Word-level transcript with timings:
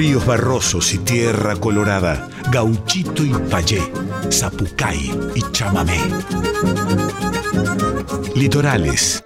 Ríos 0.00 0.24
barrosos 0.24 0.94
y 0.94 0.98
tierra 1.00 1.56
colorada, 1.56 2.26
gauchito 2.50 3.22
y 3.22 3.34
payé, 3.50 3.82
zapucay 4.32 5.10
y 5.34 5.42
chamamé. 5.52 5.98
Litorales. 8.34 9.22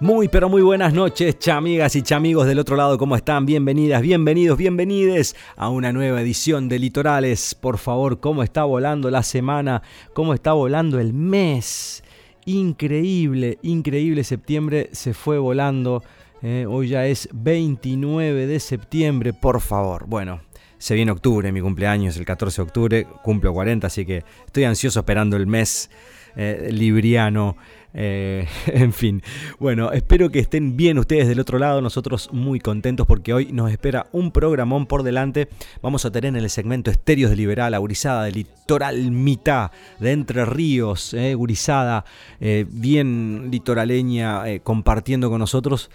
Muy 0.00 0.28
pero 0.28 0.48
muy 0.48 0.62
buenas 0.62 0.94
noches, 0.94 1.38
chamigas 1.38 1.94
y 1.96 2.00
chamigos 2.00 2.46
del 2.46 2.60
otro 2.60 2.76
lado, 2.76 2.96
¿cómo 2.96 3.14
están? 3.14 3.44
Bienvenidas, 3.44 4.00
bienvenidos, 4.00 4.56
bienvenides 4.56 5.36
a 5.56 5.68
una 5.68 5.92
nueva 5.92 6.22
edición 6.22 6.66
de 6.70 6.78
Litorales. 6.78 7.54
Por 7.54 7.76
favor, 7.76 8.20
¿cómo 8.20 8.42
está 8.42 8.64
volando 8.64 9.10
la 9.10 9.22
semana? 9.22 9.82
¿Cómo 10.14 10.32
está 10.32 10.54
volando 10.54 10.98
el 10.98 11.12
mes? 11.12 12.02
Increíble, 12.44 13.58
increíble 13.62 14.24
septiembre 14.24 14.88
se 14.92 15.14
fue 15.14 15.38
volando. 15.38 16.02
Eh, 16.42 16.66
hoy 16.68 16.88
ya 16.88 17.06
es 17.06 17.28
29 17.32 18.46
de 18.46 18.58
septiembre, 18.58 19.32
por 19.32 19.60
favor. 19.60 20.06
Bueno, 20.06 20.40
se 20.76 20.94
viene 20.96 21.12
octubre, 21.12 21.52
mi 21.52 21.60
cumpleaños, 21.60 22.16
el 22.16 22.24
14 22.24 22.56
de 22.56 22.66
octubre, 22.66 23.06
cumplo 23.22 23.52
40, 23.52 23.86
así 23.86 24.04
que 24.04 24.24
estoy 24.44 24.64
ansioso 24.64 24.98
esperando 24.98 25.36
el 25.36 25.46
mes 25.46 25.88
eh, 26.34 26.70
libriano 26.72 27.56
eh, 27.94 28.46
en 28.66 28.92
fin, 28.92 29.22
bueno, 29.58 29.92
espero 29.92 30.30
que 30.30 30.38
estén 30.38 30.76
bien 30.76 30.98
ustedes 30.98 31.28
del 31.28 31.40
otro 31.40 31.58
lado, 31.58 31.80
nosotros 31.80 32.30
muy 32.32 32.60
contentos 32.60 33.06
porque 33.06 33.34
hoy 33.34 33.52
nos 33.52 33.70
espera 33.70 34.06
un 34.12 34.32
programón 34.32 34.86
por 34.86 35.02
delante. 35.02 35.48
Vamos 35.82 36.04
a 36.04 36.10
tener 36.10 36.28
en 36.28 36.36
el 36.36 36.50
segmento 36.50 36.90
Estéreos 36.90 37.30
de 37.30 37.36
Liberal, 37.36 37.78
Gurizada 37.78 38.24
de 38.24 38.32
Litoral 38.32 39.10
Mitad, 39.10 39.70
de 39.98 40.12
Entre 40.12 40.44
Ríos, 40.44 41.14
eh, 41.14 41.34
Gurizada, 41.34 42.04
eh, 42.40 42.66
bien 42.68 43.48
litoraleña, 43.50 44.42
compartiendo 44.62 45.30
con 45.30 45.38
nosotros 45.38 45.90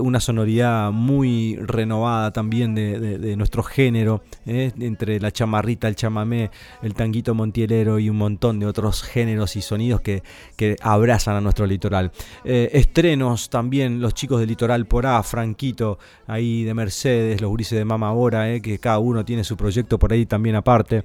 una 0.00 0.20
sonoridad 0.20 0.90
muy 0.90 1.56
renovada 1.56 2.32
también 2.32 2.74
de, 2.74 3.36
nuestro 3.36 3.62
género, 3.62 4.22
entre 4.46 5.20
la 5.20 5.30
chamarrita, 5.30 5.88
el 5.88 5.96
chamamé, 5.96 6.50
el 6.82 6.94
tanguito 6.94 7.34
montielero 7.34 7.98
y 7.98 8.10
un 8.10 8.16
montón 8.16 8.58
de 8.58 8.66
otros 8.66 9.02
géneros 9.02 9.56
y 9.56 9.62
sonidos 9.62 10.00
que, 10.00 10.22
que 10.56 10.76
abrazan 10.80 11.37
nuestro 11.42 11.66
litoral. 11.66 12.10
Eh, 12.44 12.70
estrenos 12.72 13.50
también, 13.50 14.00
los 14.00 14.14
chicos 14.14 14.40
del 14.40 14.48
litoral 14.48 14.86
por 14.86 15.06
A, 15.06 15.22
Franquito, 15.22 15.98
ahí 16.26 16.64
de 16.64 16.74
Mercedes, 16.74 17.40
los 17.40 17.52
grises 17.52 17.78
de 17.78 17.84
Mama 17.84 18.08
Ahora, 18.08 18.52
eh, 18.52 18.60
que 18.60 18.78
cada 18.78 18.98
uno 18.98 19.24
tiene 19.24 19.44
su 19.44 19.56
proyecto 19.56 19.98
por 19.98 20.12
ahí 20.12 20.26
también 20.26 20.56
aparte. 20.56 21.04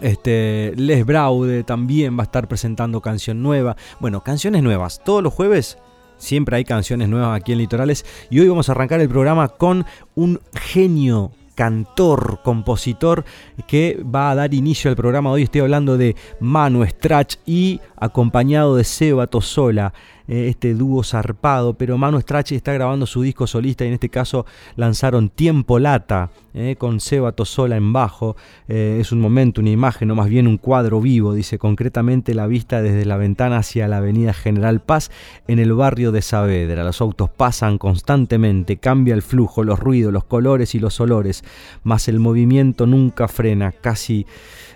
Este, 0.00 0.72
Les 0.76 1.04
Braude 1.04 1.64
también 1.64 2.16
va 2.16 2.22
a 2.22 2.24
estar 2.24 2.48
presentando 2.48 3.00
canción 3.00 3.42
nueva. 3.42 3.76
Bueno, 4.00 4.22
canciones 4.22 4.62
nuevas. 4.62 5.02
Todos 5.04 5.22
los 5.22 5.32
jueves 5.32 5.78
siempre 6.16 6.56
hay 6.56 6.64
canciones 6.64 7.08
nuevas 7.08 7.38
aquí 7.38 7.52
en 7.52 7.58
Litorales. 7.58 8.06
Y 8.30 8.40
hoy 8.40 8.48
vamos 8.48 8.68
a 8.68 8.72
arrancar 8.72 9.00
el 9.00 9.08
programa 9.08 9.48
con 9.48 9.84
un 10.14 10.40
genio 10.54 11.32
cantor, 11.54 12.40
compositor 12.42 13.24
que 13.66 14.02
va 14.02 14.30
a 14.30 14.34
dar 14.34 14.54
inicio 14.54 14.90
al 14.90 14.96
programa. 14.96 15.30
Hoy 15.30 15.42
estoy 15.42 15.60
hablando 15.60 15.98
de 15.98 16.16
Manu 16.40 16.84
Strach 16.84 17.36
y 17.46 17.80
acompañado 17.96 18.76
de 18.76 18.84
Seba 18.84 19.26
Tosola. 19.26 19.92
Eh, 20.28 20.48
este 20.48 20.74
dúo 20.74 21.02
zarpado, 21.02 21.74
pero 21.74 21.98
Manu 21.98 22.20
Strache 22.20 22.54
está 22.54 22.72
grabando 22.72 23.06
su 23.06 23.22
disco 23.22 23.46
solista 23.46 23.84
y 23.84 23.88
en 23.88 23.94
este 23.94 24.08
caso 24.08 24.46
lanzaron 24.76 25.28
Tiempo 25.28 25.78
Lata 25.78 26.30
eh, 26.54 26.76
con 26.78 27.00
Seba 27.00 27.32
Tosola 27.32 27.76
en 27.76 27.92
bajo. 27.92 28.36
Eh, 28.68 28.98
es 29.00 29.12
un 29.12 29.20
momento, 29.20 29.60
una 29.60 29.70
imagen, 29.70 30.10
o 30.10 30.14
más 30.14 30.28
bien 30.28 30.46
un 30.46 30.58
cuadro 30.58 31.00
vivo, 31.00 31.34
dice 31.34 31.58
concretamente 31.58 32.34
la 32.34 32.46
vista 32.46 32.82
desde 32.82 33.04
la 33.04 33.16
ventana 33.16 33.58
hacia 33.58 33.88
la 33.88 33.98
avenida 33.98 34.32
General 34.32 34.80
Paz 34.80 35.10
en 35.48 35.58
el 35.58 35.72
barrio 35.72 36.12
de 36.12 36.22
Saavedra. 36.22 36.84
Los 36.84 37.00
autos 37.00 37.30
pasan 37.30 37.78
constantemente, 37.78 38.76
cambia 38.76 39.14
el 39.14 39.22
flujo, 39.22 39.64
los 39.64 39.80
ruidos, 39.80 40.12
los 40.12 40.24
colores 40.24 40.74
y 40.74 40.78
los 40.78 41.00
olores, 41.00 41.42
mas 41.82 42.08
el 42.08 42.20
movimiento 42.20 42.86
nunca 42.86 43.28
frena, 43.28 43.72
casi 43.72 44.26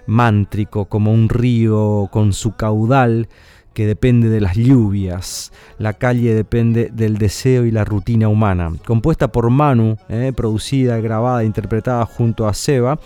mántrico 0.06 0.86
como 0.86 1.12
un 1.12 1.28
río 1.28 2.08
con 2.10 2.32
su 2.32 2.52
caudal 2.56 3.28
que 3.76 3.86
depende 3.86 4.30
de 4.30 4.40
las 4.40 4.56
lluvias. 4.56 5.52
La 5.78 5.92
calle 5.92 6.34
depende 6.34 6.88
del 6.90 7.18
deseo 7.18 7.66
y 7.66 7.70
la 7.70 7.84
rutina 7.84 8.26
humana. 8.26 8.72
Compuesta 8.86 9.30
por 9.30 9.50
Manu, 9.50 9.98
eh, 10.08 10.32
producida, 10.34 10.98
grabada 10.98 11.42
e 11.42 11.44
interpretada 11.44 12.06
junto 12.06 12.48
a 12.48 12.54
Seba, 12.54 12.98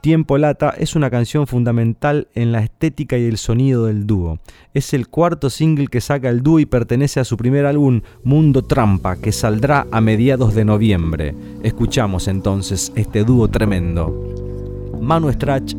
Tiempo 0.00 0.38
Lata 0.38 0.74
es 0.78 0.96
una 0.96 1.10
canción 1.10 1.46
fundamental 1.46 2.28
en 2.34 2.52
la 2.52 2.60
estética 2.60 3.18
y 3.18 3.24
el 3.26 3.36
sonido 3.36 3.84
del 3.84 4.06
dúo. 4.06 4.38
Es 4.72 4.94
el 4.94 5.08
cuarto 5.08 5.50
single 5.50 5.88
que 5.88 6.00
saca 6.00 6.30
el 6.30 6.42
dúo 6.42 6.58
y 6.58 6.64
pertenece 6.64 7.20
a 7.20 7.24
su 7.24 7.36
primer 7.36 7.66
álbum 7.66 8.00
Mundo 8.22 8.62
Trampa, 8.62 9.16
que 9.16 9.30
saldrá 9.30 9.86
a 9.90 10.00
mediados 10.00 10.54
de 10.54 10.64
noviembre. 10.64 11.34
Escuchamos 11.62 12.28
entonces 12.28 12.92
este 12.96 13.24
dúo 13.24 13.48
tremendo. 13.48 14.92
Manu 15.02 15.30
Strach, 15.30 15.74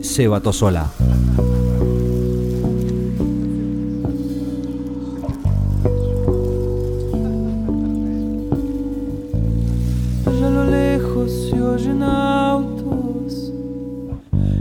Seba 0.00 0.40
Tosola. 0.40 0.90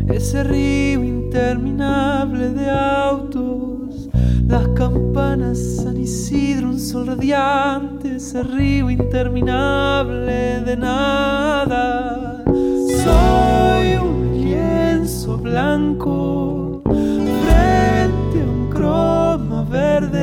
Ese 0.09 0.43
río 0.43 1.03
interminable 1.03 2.49
de 2.49 2.69
autos, 2.69 4.09
las 4.47 4.67
campanas 4.69 5.57
San 5.57 5.99
Isidro, 5.99 6.69
un 6.69 6.79
sol 6.79 7.07
radiante, 7.07 8.15
ese 8.17 8.43
río 8.43 8.89
interminable 8.89 10.61
de 10.61 10.77
nada. 10.77 12.43
Soy 12.45 13.95
un 13.97 14.31
lienzo 14.41 15.37
blanco 15.37 16.81
frente 16.85 18.41
a 18.41 18.45
un 18.45 18.69
croma 18.69 19.63
verde, 19.63 20.13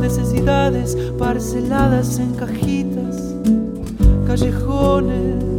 necesidades 0.00 0.96
parceladas 1.18 2.18
en 2.18 2.34
cajitas 2.34 3.34
callejones, 4.26 5.53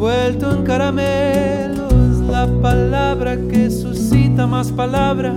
vuelto 0.00 0.50
en 0.50 0.64
caramelos, 0.64 1.92
la 2.26 2.48
palabra 2.62 3.36
que 3.36 3.70
suscita 3.70 4.46
más 4.46 4.72
palabra, 4.72 5.34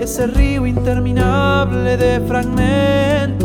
ese 0.00 0.26
río 0.26 0.66
interminable 0.66 1.98
de 1.98 2.18
fragmentos. 2.20 3.44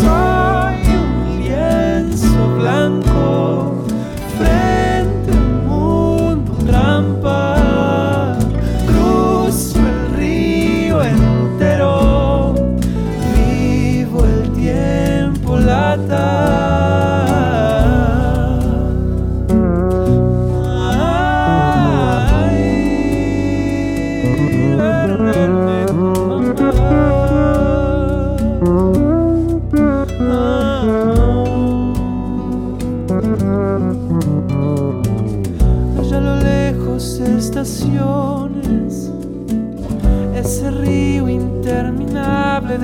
Soy 0.00 0.80
un 0.96 1.42
lienzo 1.42 2.56
blanco 2.56 3.37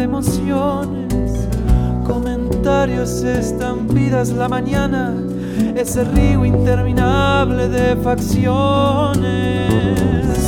emociones, 0.05 1.49
comentarios, 2.07 3.23
estampidas 3.23 4.29
la 4.29 4.49
mañana, 4.49 5.15
ese 5.75 6.05
río 6.05 6.45
interminable 6.45 7.69
de 7.69 7.97
facciones. 7.97 8.39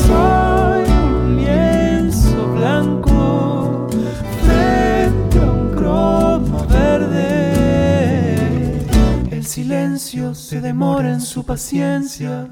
Soy 0.07 0.85
un 0.85 1.37
lienzo 1.39 2.53
blanco 2.55 3.89
frente 4.45 5.39
a 5.39 5.43
un 5.43 5.71
cromo 5.75 6.67
verde. 6.69 7.97
El 9.31 9.47
silencio 9.47 10.35
se 10.35 10.61
demora 10.61 11.11
en 11.15 11.23
su 11.23 11.45
paciencia 11.45 12.47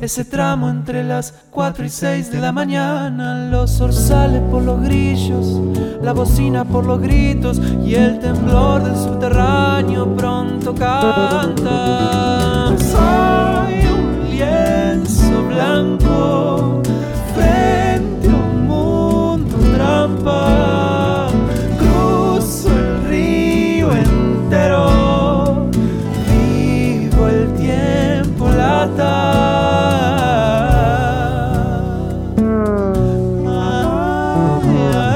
ese 0.00 0.24
tramo 0.24 0.70
entre 0.70 1.04
las 1.04 1.34
4 1.50 1.84
y 1.84 1.90
6 1.90 2.32
de 2.32 2.40
la 2.40 2.52
mañana, 2.52 3.48
los 3.50 3.72
zorzales 3.72 4.40
por 4.50 4.62
los 4.62 4.80
grillos, 4.82 5.60
la 6.02 6.12
bocina 6.12 6.64
por 6.64 6.86
los 6.86 7.00
gritos 7.00 7.60
y 7.84 7.94
el 7.94 8.18
temblor 8.20 8.82
del 8.82 8.96
subterráneo 8.96 10.16
pronto 10.16 10.74
canta. 10.74 12.74
Soy 12.78 13.86
un 13.86 14.30
lienzo 14.30 15.42
blanco 15.48 16.82
frente 17.34 18.28
a 18.28 18.34
un 18.34 18.66
mundo 18.66 19.56
trampa. 19.74 21.28
Cruzo 21.78 22.70
el 22.70 23.04
río 23.08 23.92
entero, 23.92 25.68
vivo 26.26 27.28
el 27.28 27.54
tiempo 27.54 28.48
lata. 28.48 29.50
yeah. 34.72 35.09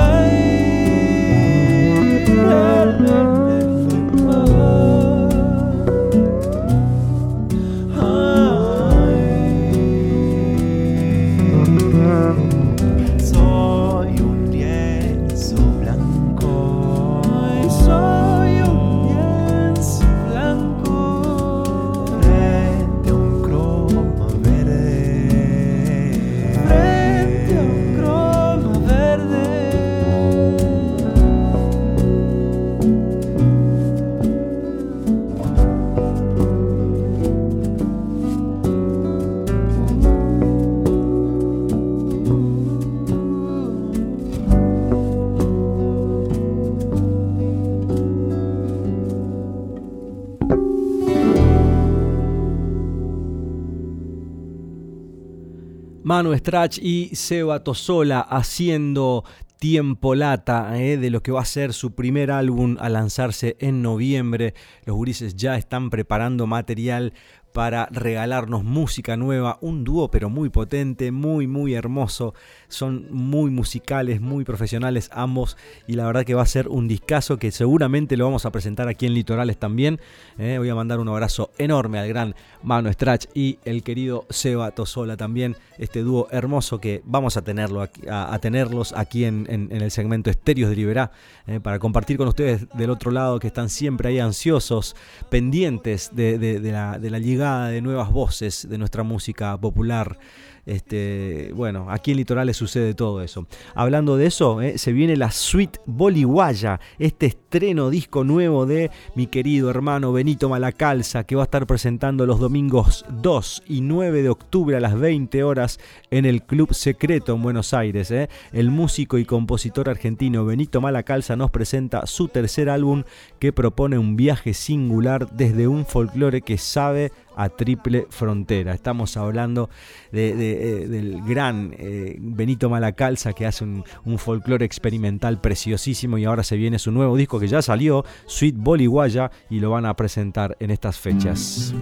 Manu 56.24 56.38
Strach 56.38 56.78
y 56.78 57.10
Seba 57.14 57.62
Tosola 57.62 58.20
haciendo 58.20 59.24
tiempo 59.58 60.14
lata 60.14 60.80
eh, 60.80 60.96
de 60.96 61.10
lo 61.10 61.22
que 61.22 61.32
va 61.32 61.42
a 61.42 61.44
ser 61.44 61.74
su 61.74 61.94
primer 61.94 62.30
álbum 62.30 62.78
a 62.80 62.88
lanzarse 62.88 63.58
en 63.60 63.82
noviembre. 63.82 64.54
Los 64.86 64.96
gurises 64.96 65.36
ya 65.36 65.56
están 65.56 65.90
preparando 65.90 66.46
material 66.46 67.12
para 67.54 67.86
regalarnos 67.92 68.64
música 68.64 69.16
nueva, 69.16 69.58
un 69.60 69.84
dúo 69.84 70.10
pero 70.10 70.28
muy 70.28 70.48
potente, 70.48 71.12
muy 71.12 71.46
muy 71.46 71.74
hermoso, 71.74 72.34
son 72.66 73.06
muy 73.12 73.52
musicales, 73.52 74.20
muy 74.20 74.44
profesionales 74.44 75.08
ambos 75.12 75.56
y 75.86 75.92
la 75.92 76.04
verdad 76.04 76.24
que 76.24 76.34
va 76.34 76.42
a 76.42 76.46
ser 76.46 76.66
un 76.66 76.88
discazo 76.88 77.38
que 77.38 77.52
seguramente 77.52 78.16
lo 78.16 78.24
vamos 78.24 78.44
a 78.44 78.50
presentar 78.50 78.88
aquí 78.88 79.06
en 79.06 79.14
Litorales 79.14 79.56
también. 79.56 80.00
Eh. 80.36 80.56
voy 80.58 80.68
a 80.68 80.74
mandar 80.74 80.98
un 80.98 81.08
abrazo 81.08 81.52
enorme 81.56 82.00
al 82.00 82.08
gran 82.08 82.34
Mano 82.64 82.92
Strach 82.92 83.26
y 83.34 83.60
el 83.64 83.84
querido 83.84 84.26
Seba 84.30 84.72
Tosola 84.72 85.16
también, 85.16 85.56
este 85.78 86.02
dúo 86.02 86.26
hermoso 86.32 86.80
que 86.80 87.02
vamos 87.04 87.36
a 87.36 87.42
tenerlo 87.42 87.88
a, 88.10 88.38
tenerlos 88.40 88.92
aquí 88.96 89.26
en, 89.26 89.46
el 89.70 89.92
segmento 89.92 90.28
Estéreos 90.28 90.70
de 90.70 90.76
Liberá 90.76 91.12
eh, 91.46 91.60
para 91.60 91.78
compartir 91.78 92.16
con 92.16 92.26
ustedes 92.26 92.66
del 92.74 92.90
otro 92.90 93.12
lado 93.12 93.38
que 93.38 93.46
están 93.46 93.68
siempre 93.68 94.08
ahí 94.08 94.18
ansiosos, 94.18 94.96
pendientes 95.30 96.10
de, 96.12 96.58
la, 96.60 96.98
de 96.98 97.10
la 97.10 97.20
de 97.44 97.82
nuevas 97.82 98.10
voces 98.10 98.66
de 98.68 98.78
nuestra 98.78 99.02
música 99.02 99.58
popular. 99.60 100.18
Este, 100.66 101.52
bueno, 101.54 101.90
aquí 101.90 102.12
en 102.12 102.16
Litorales 102.16 102.56
sucede 102.56 102.94
todo 102.94 103.22
eso. 103.22 103.46
Hablando 103.74 104.16
de 104.16 104.26
eso, 104.26 104.62
eh, 104.62 104.78
se 104.78 104.92
viene 104.92 105.16
la 105.16 105.30
Suite 105.30 105.78
Boliguaya, 105.84 106.80
este 106.98 107.26
estreno 107.54 107.88
disco 107.88 108.24
nuevo 108.24 108.66
de 108.66 108.90
mi 109.14 109.28
querido 109.28 109.70
hermano 109.70 110.12
Benito 110.12 110.48
Malacalza, 110.48 111.22
que 111.22 111.36
va 111.36 111.42
a 111.42 111.44
estar 111.44 111.68
presentando 111.68 112.26
los 112.26 112.40
domingos 112.40 113.04
2 113.22 113.62
y 113.68 113.80
9 113.80 114.22
de 114.22 114.28
octubre 114.28 114.76
a 114.76 114.80
las 114.80 114.98
20 114.98 115.44
horas 115.44 115.78
en 116.10 116.24
el 116.24 116.42
Club 116.42 116.74
Secreto 116.74 117.32
en 117.32 117.42
Buenos 117.42 117.72
Aires. 117.72 118.10
Eh. 118.10 118.28
El 118.52 118.72
músico 118.72 119.18
y 119.18 119.24
compositor 119.24 119.88
argentino 119.88 120.44
Benito 120.44 120.80
Malacalza 120.80 121.36
nos 121.36 121.52
presenta 121.52 122.08
su 122.08 122.26
tercer 122.26 122.68
álbum 122.68 123.04
que 123.38 123.52
propone 123.52 123.98
un 123.98 124.16
viaje 124.16 124.52
singular 124.52 125.30
desde 125.30 125.68
un 125.68 125.86
folclore 125.86 126.42
que 126.42 126.58
sabe 126.58 127.12
a 127.36 127.48
triple 127.48 128.06
frontera. 128.10 128.74
Estamos 128.74 129.16
hablando 129.16 129.70
eh, 130.12 130.86
del 130.88 131.22
gran 131.22 131.74
eh, 131.78 132.16
Benito 132.20 132.70
Malacalza 132.70 133.32
que 133.32 133.46
hace 133.46 133.64
un, 133.64 133.84
folclore 134.18 134.64
experimental 134.64 135.40
preciosísimo 135.40 136.18
y 136.18 136.24
ahora 136.24 136.44
se 136.44 136.56
viene 136.56 136.78
su 136.78 136.92
nuevo 136.92 137.16
disco 137.16 137.40
ya 137.46 137.62
salió, 137.62 138.04
Sweet 138.26 138.56
Boliguaya, 138.58 139.30
y 139.50 139.60
lo 139.60 139.70
van 139.70 139.86
a 139.86 139.94
presentar 139.94 140.56
en 140.60 140.70
estas 140.70 140.98
fechas. 140.98 141.74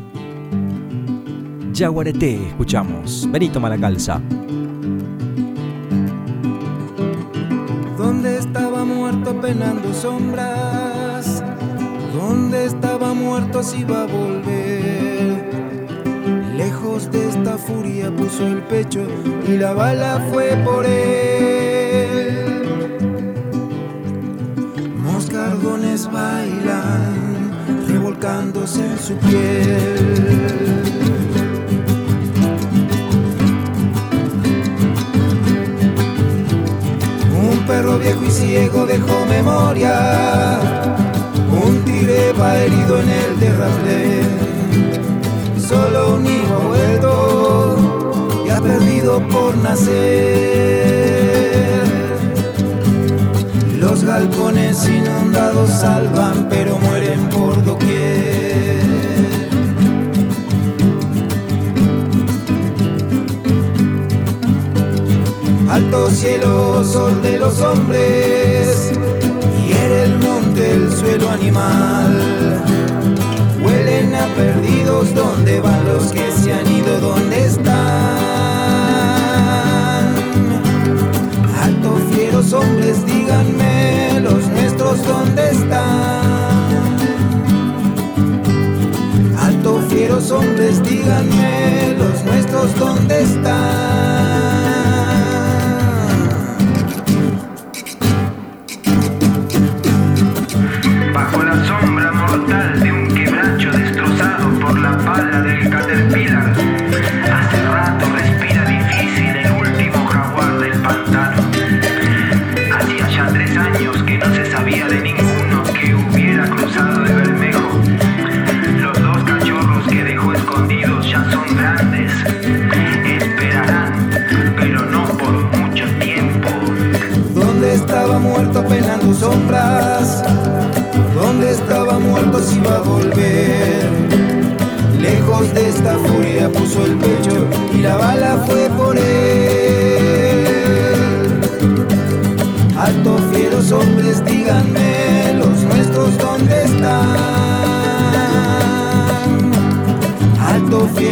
Yaguareté, 1.72 2.48
escuchamos. 2.48 3.26
Benito 3.30 3.58
Malacalza. 3.58 4.20
¿Dónde 7.96 8.38
estaba 8.38 8.84
muerto 8.84 9.40
penando 9.40 9.92
sombras? 9.94 11.42
¿Dónde 12.12 12.66
estaba 12.66 13.14
muerto 13.14 13.62
si 13.62 13.84
va 13.84 14.02
a 14.02 14.06
volver? 14.06 15.50
Lejos 16.56 17.10
de 17.10 17.28
esta 17.28 17.56
furia 17.56 18.14
puso 18.14 18.46
el 18.46 18.62
pecho 18.64 19.06
y 19.48 19.56
la 19.56 19.72
bala 19.72 20.28
fue 20.30 20.50
por 20.64 20.84
él. 20.84 22.21
Moscardones 25.32 26.12
bailan, 26.12 27.86
revolcándose 27.88 28.84
en 28.84 28.98
su 28.98 29.14
piel. 29.16 30.82
Un 37.34 37.66
perro 37.66 37.98
viejo 37.98 38.24
y 38.26 38.30
ciego 38.30 38.84
dejó 38.84 39.24
memoria, 39.24 40.58
un 41.64 41.82
tigre 41.86 42.34
va 42.38 42.58
herido 42.58 43.00
en 43.00 43.08
el 43.08 43.36
terraplén 43.40 44.52
solo 45.66 46.16
un 46.16 46.26
hijo 46.26 46.58
vuelto 46.68 47.76
y 48.44 48.50
ha 48.50 48.60
perdido 48.60 49.26
por 49.28 49.56
nacer. 49.56 51.31
Los 53.92 54.04
galpones 54.04 54.88
inundados 54.88 55.68
salvan, 55.68 56.48
pero 56.48 56.78
mueren 56.78 57.28
por 57.28 57.62
doquier. 57.62 58.80
Alto 65.68 66.08
cielo, 66.08 66.82
sol 66.82 67.20
de 67.20 67.38
los 67.38 67.60
hombres, 67.60 68.92
y 69.68 69.72
el 69.72 70.18
monte, 70.20 70.70
el 70.72 70.90
suelo 70.90 71.28
animal 71.28 72.31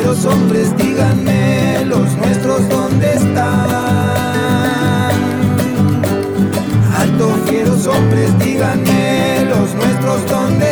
Fieros 0.00 0.24
hombres, 0.24 0.74
díganme 0.78 1.84
los 1.84 2.16
nuestros 2.16 2.66
dónde 2.70 3.12
están. 3.12 3.50
Alto 6.98 7.28
fieros 7.46 7.86
hombres, 7.86 8.38
díganme 8.38 9.44
los 9.44 9.74
nuestros 9.74 10.26
dónde 10.26 10.69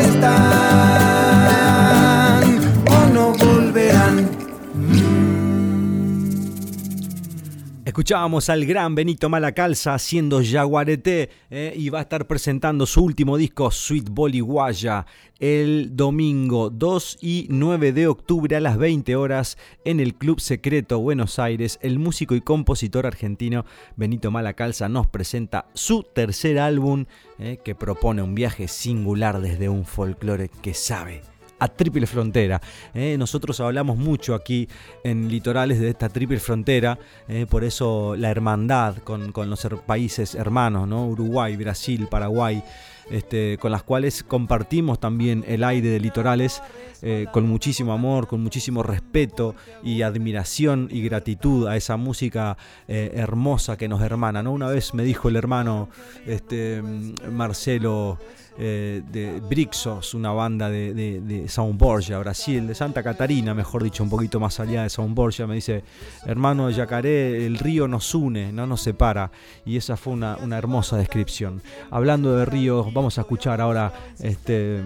Escuchábamos 8.08 8.48
al 8.48 8.64
gran 8.64 8.94
Benito 8.94 9.28
Malacalza 9.28 9.92
haciendo 9.92 10.40
Jaguarete 10.42 11.28
eh, 11.50 11.74
y 11.76 11.90
va 11.90 11.98
a 11.98 12.02
estar 12.02 12.26
presentando 12.26 12.86
su 12.86 13.04
último 13.04 13.36
disco 13.36 13.70
Sweet 13.70 14.08
Boliguaya 14.08 15.04
el 15.38 15.94
domingo 15.94 16.70
2 16.70 17.18
y 17.20 17.46
9 17.50 17.92
de 17.92 18.06
octubre 18.06 18.56
a 18.56 18.60
las 18.60 18.78
20 18.78 19.14
horas 19.14 19.58
en 19.84 20.00
el 20.00 20.14
Club 20.14 20.40
Secreto 20.40 21.00
Buenos 21.00 21.38
Aires. 21.38 21.78
El 21.82 21.98
músico 21.98 22.34
y 22.34 22.40
compositor 22.40 23.06
argentino 23.06 23.66
Benito 23.96 24.30
Malacalza 24.30 24.88
nos 24.88 25.06
presenta 25.06 25.66
su 25.74 26.02
tercer 26.02 26.58
álbum 26.58 27.04
eh, 27.38 27.58
que 27.62 27.74
propone 27.74 28.22
un 28.22 28.34
viaje 28.34 28.68
singular 28.68 29.42
desde 29.42 29.68
un 29.68 29.84
folclore 29.84 30.48
que 30.62 30.72
sabe 30.72 31.20
a 31.58 31.68
triple 31.68 32.06
frontera. 32.06 32.60
¿eh? 32.94 33.16
nosotros 33.18 33.60
hablamos 33.60 33.96
mucho 33.96 34.34
aquí 34.34 34.68
en 35.04 35.28
Litorales 35.28 35.80
de 35.80 35.90
esta 35.90 36.08
triple 36.08 36.38
frontera, 36.38 36.98
¿eh? 37.28 37.46
por 37.48 37.64
eso 37.64 38.14
la 38.16 38.30
hermandad 38.30 38.96
con, 38.98 39.32
los 39.34 39.66
países 39.86 40.34
hermanos, 40.34 40.86
¿no? 40.88 41.06
Uruguay, 41.06 41.56
Brasil, 41.56 42.06
Paraguay. 42.08 42.62
Este, 43.10 43.58
con 43.58 43.72
las 43.72 43.82
cuales 43.82 44.22
compartimos 44.22 45.00
también 45.00 45.44
el 45.48 45.64
aire 45.64 45.88
de 45.88 46.00
litorales 46.00 46.62
eh, 47.00 47.26
con 47.32 47.48
muchísimo 47.48 47.92
amor, 47.92 48.26
con 48.26 48.42
muchísimo 48.42 48.82
respeto 48.82 49.54
y 49.82 50.02
admiración 50.02 50.88
y 50.90 51.02
gratitud 51.02 51.66
a 51.68 51.76
esa 51.76 51.96
música 51.96 52.56
hermosa 52.86 53.76
que 53.76 53.88
nos 53.88 54.02
hermana. 54.02 54.42
¿no? 54.42 54.52
Una 54.52 54.68
vez 54.68 54.94
me 54.94 55.04
dijo 55.04 55.28
el 55.28 55.36
hermano 55.36 55.88
este, 56.26 56.82
Marcelo 57.30 58.18
eh, 58.60 59.02
de 59.12 59.38
Brixos, 59.38 60.14
una 60.14 60.32
banda 60.32 60.68
de, 60.68 60.92
de, 60.92 61.44
São 61.44 61.72
Borja, 61.78 62.18
Brasil, 62.18 62.66
de 62.66 62.74
Santa 62.74 63.04
Catarina, 63.04 63.54
mejor 63.54 63.84
dicho, 63.84 64.02
un 64.02 64.10
poquito 64.10 64.40
más 64.40 64.58
allá 64.58 64.82
de 64.82 64.88
São 64.88 65.14
Borja, 65.14 65.46
me 65.46 65.54
dice, 65.54 65.84
hermano 66.26 66.68
Yacaré, 66.68 67.46
el 67.46 67.56
río 67.56 67.86
nos 67.86 68.16
une, 68.16 68.52
no 68.52 68.66
nos 68.66 68.80
separa, 68.80 69.30
y 69.64 69.76
esa 69.76 69.96
fue 69.96 70.14
una, 70.14 70.36
hermosa 70.58 70.96
descripción. 70.96 71.62
Hablando 71.92 72.34
de 72.34 72.46
ríos, 72.46 72.92
vamos 72.98 73.16
a 73.16 73.20
escuchar 73.20 73.60
ahora 73.60 73.92
este, 74.20 74.84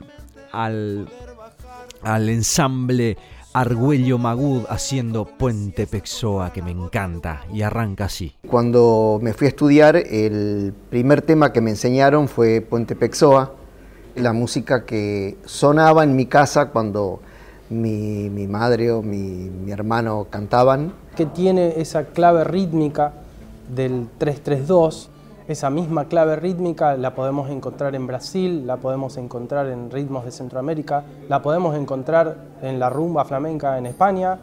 al, 0.52 1.09
al 2.02 2.28
ensamble 2.28 3.16
Argüello 3.54 4.19
Magud 4.19 4.64
haciendo 4.69 5.25
Puente 5.25 5.87
Pexoa, 5.87 6.52
que 6.52 6.62
me 6.62 6.71
encanta, 6.71 7.42
y 7.52 7.62
arranca 7.62 8.07
así. 8.07 8.35
Cuando 8.47 9.19
me 9.23 9.33
fui 9.33 9.47
a 9.47 9.49
estudiar, 9.49 9.97
el 9.97 10.75
primer 10.90 11.23
tema 11.23 11.52
que 11.52 11.61
me 11.61 11.71
enseñaron 11.71 12.28
fue 12.28 12.61
Puente 12.61 12.97
Pexoa, 12.97 13.52
la 14.14 14.33
música 14.33 14.85
que 14.85 15.38
sonaba 15.47 16.04
en 16.04 16.16
mi 16.16 16.26
casa 16.26 16.69
cuando 16.69 17.21
mi, 17.71 18.28
madre 18.47 18.92
o 18.92 19.02
mi, 19.02 19.50
hermano 19.71 20.26
cantaban. 20.28 20.92
Que 21.16 21.26
tiene 21.26 21.81
esa 21.81 22.04
clave 22.04 22.45
rítmica 22.45 23.14
del 23.75 24.09
332, 24.19 25.11
esa 25.52 25.71
misma 25.71 26.06
clave 26.06 26.37
rítmica 26.37 26.97
la 26.97 27.14
podemos 27.14 27.49
encontrar 27.50 27.94
en 27.94 28.06
Brasil, 28.06 28.66
la 28.66 28.78
podemos 28.78 29.16
encontrar 29.16 29.68
en 29.68 29.90
ritmos 29.90 30.25
de 30.25 30.32
Centroamérica, 30.32 31.04
la 31.28 31.42
podemos 31.42 31.76
encontrar 31.76 32.37
en 32.62 32.80
la 32.80 32.90
rumba 32.90 33.25
flamenca 33.25 33.78
en 33.78 33.87
España 33.87 34.38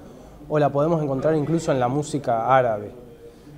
o 0.47 0.57
la 0.59 0.69
podemos 0.69 1.03
encontrar 1.03 1.35
incluso 1.35 1.71
en 1.71 1.79
la 1.79 1.87
música 1.87 2.55
árabe. 2.55 2.91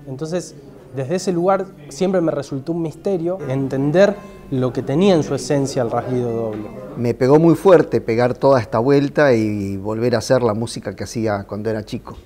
Entonces, 0.07 0.55
desde 0.95 1.15
ese 1.15 1.31
lugar 1.31 1.65
siempre 1.89 2.19
me 2.21 2.31
resultó 2.31 2.71
un 2.73 2.81
misterio 2.81 3.37
entender 3.47 4.15
lo 4.49 4.73
que 4.73 4.81
tenía 4.81 5.13
en 5.15 5.23
su 5.23 5.35
esencia 5.35 5.81
el 5.81 5.91
rasguido 5.91 6.31
doble. 6.31 6.69
Me 6.97 7.13
pegó 7.13 7.39
muy 7.39 7.55
fuerte 7.55 8.01
pegar 8.01 8.33
toda 8.33 8.59
esta 8.59 8.79
vuelta 8.79 9.33
y 9.33 9.77
volver 9.77 10.15
a 10.15 10.17
hacer 10.17 10.41
la 10.43 10.53
música 10.53 10.95
que 10.95 11.05
hacía 11.05 11.45
cuando 11.45 11.69
era 11.69 11.85
chico. 11.85 12.17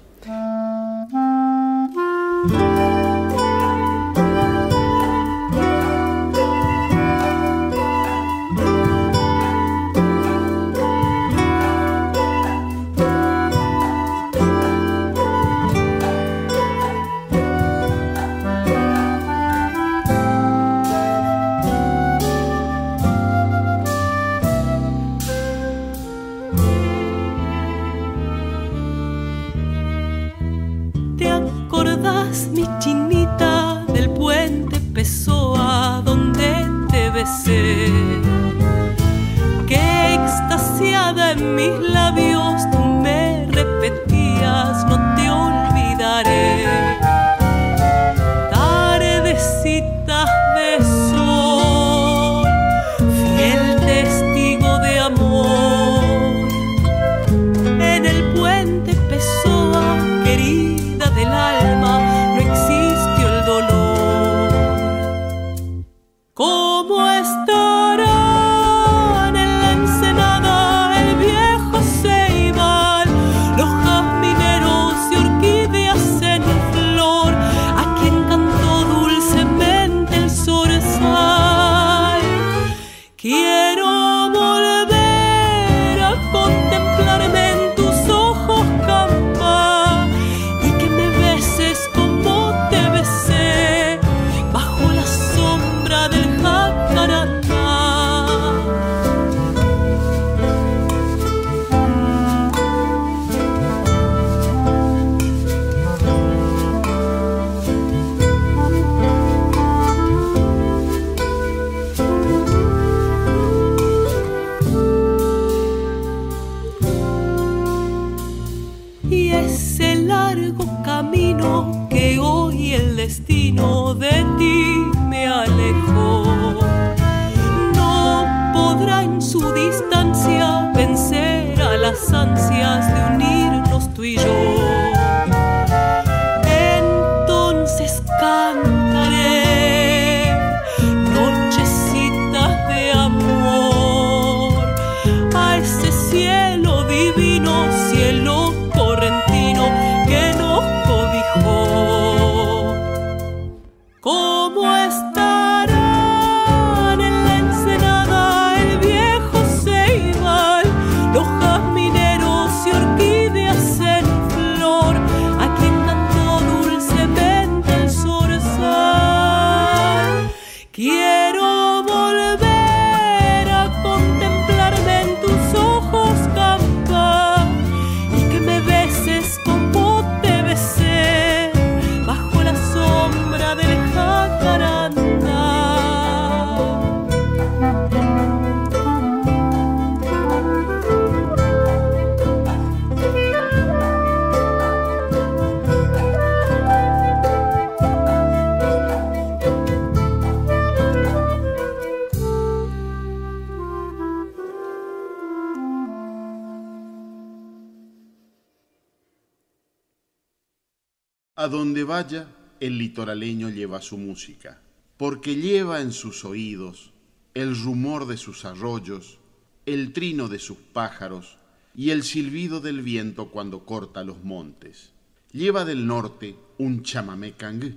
A 211.37 211.49
donde 211.49 211.83
vaya, 211.83 212.27
el 212.61 212.77
litoraleño 212.77 213.49
lleva 213.49 213.81
su 213.81 213.97
música, 213.97 214.61
porque 214.95 215.35
lleva 215.35 215.81
en 215.81 215.91
sus 215.91 216.23
oídos 216.23 216.93
el 217.33 217.61
rumor 217.61 218.07
de 218.07 218.15
sus 218.15 218.45
arroyos, 218.45 219.19
el 219.65 219.91
trino 219.91 220.29
de 220.29 220.39
sus 220.39 220.57
pájaros 220.57 221.37
y 221.75 221.89
el 221.89 222.03
silbido 222.03 222.61
del 222.61 222.81
viento 222.81 223.31
cuando 223.31 223.65
corta 223.65 224.05
los 224.05 224.23
montes. 224.23 224.93
Lleva 225.33 225.65
del 225.65 225.85
norte 225.85 226.37
un 226.57 226.83
chamamé 226.83 227.33
cangué, 227.33 227.75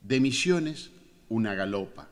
de 0.00 0.20
Misiones 0.20 0.92
una 1.28 1.54
galopa, 1.54 2.08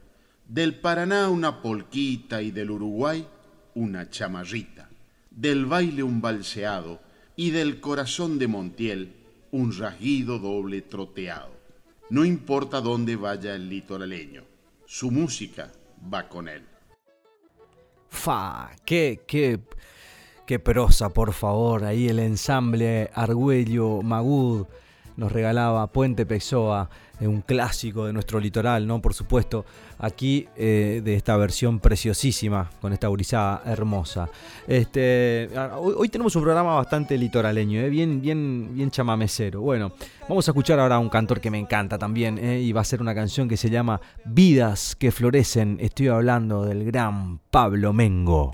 del 0.46 0.74
Paraná 0.74 1.30
una 1.30 1.62
polquita 1.62 2.42
y 2.42 2.50
del 2.50 2.70
Uruguay 2.70 3.26
una 3.74 4.10
chamarrita, 4.10 4.90
del 5.30 5.64
baile 5.64 6.02
un 6.02 6.20
balseado 6.20 7.00
y 7.34 7.48
del 7.48 7.80
corazón 7.80 8.38
de 8.38 8.46
Montiel 8.46 9.19
un 9.52 9.76
rasguido 9.76 10.38
doble 10.38 10.82
troteado. 10.82 11.50
No 12.10 12.24
importa 12.24 12.80
dónde 12.80 13.16
vaya 13.16 13.54
el 13.54 13.68
litoraleño, 13.68 14.44
su 14.86 15.10
música 15.10 15.70
va 16.12 16.28
con 16.28 16.48
él. 16.48 16.64
Fa, 18.08 18.70
qué, 18.84 19.22
qué, 19.26 19.60
qué 20.46 20.58
prosa, 20.58 21.10
por 21.10 21.32
favor. 21.32 21.84
Ahí 21.84 22.08
el 22.08 22.18
ensamble 22.18 23.10
Argüello 23.14 24.02
Magud 24.02 24.66
nos 25.16 25.30
regalaba 25.30 25.92
Puente 25.92 26.26
Pessoa, 26.26 26.90
eh, 26.90 27.09
un 27.28 27.42
clásico 27.42 28.06
de 28.06 28.12
nuestro 28.12 28.40
litoral, 28.40 28.86
¿no? 28.86 29.00
Por 29.00 29.14
supuesto, 29.14 29.64
aquí 29.98 30.48
eh, 30.56 31.00
de 31.04 31.14
esta 31.14 31.36
versión 31.36 31.80
preciosísima, 31.80 32.70
con 32.80 32.92
esta 32.92 33.08
gurizada 33.08 33.62
hermosa. 33.66 34.28
Este, 34.66 35.48
hoy, 35.76 36.08
tenemos 36.08 36.34
un 36.36 36.42
programa 36.42 36.74
bastante 36.74 37.16
litoraleño, 37.18 37.80
¿eh? 37.80 37.90
bien, 37.90 38.20
bien, 38.20 38.70
bien 38.72 38.90
chamamecero. 38.90 39.60
Bueno, 39.60 39.92
vamos 40.28 40.48
a 40.48 40.50
escuchar 40.50 40.78
ahora 40.78 40.96
a 40.96 40.98
un 40.98 41.08
cantor 41.08 41.40
que 41.40 41.50
me 41.50 41.58
encanta 41.58 41.98
también, 41.98 42.38
y 42.38 42.72
va 42.72 42.80
a 42.80 42.84
ser 42.84 43.00
una 43.00 43.14
canción 43.14 43.48
que 43.48 43.56
se 43.56 43.70
llama 43.70 44.00
Vidas 44.24 44.96
que 44.96 45.12
florecen. 45.12 45.78
Estoy 45.80 46.08
hablando 46.08 46.64
del 46.64 46.84
gran 46.84 47.38
Pablo 47.50 47.92
Mengo. 47.92 48.52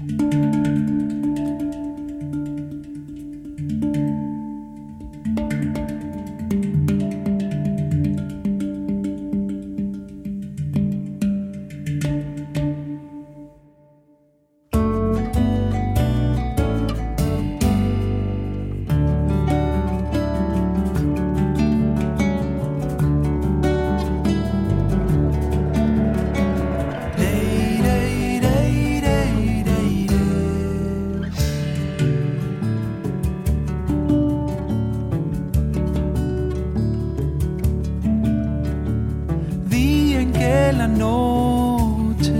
noche, 40.86 42.34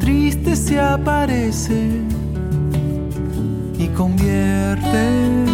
triste 0.00 0.56
se 0.56 0.80
aparece 0.80 2.00
y 3.78 3.86
convierte. 3.88 5.44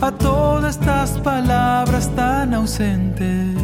A 0.00 0.10
todas 0.12 0.76
estas 0.76 1.18
palabras 1.18 2.08
tan 2.14 2.54
ausentes. 2.54 3.58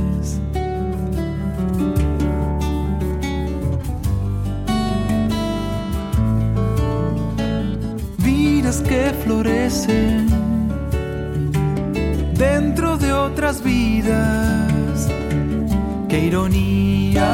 que 8.82 9.12
florecen 9.24 10.53
dentro 12.36 12.96
de 12.98 13.12
otras 13.12 13.62
vidas. 13.62 15.08
Qué 16.08 16.18
ironía 16.26 17.30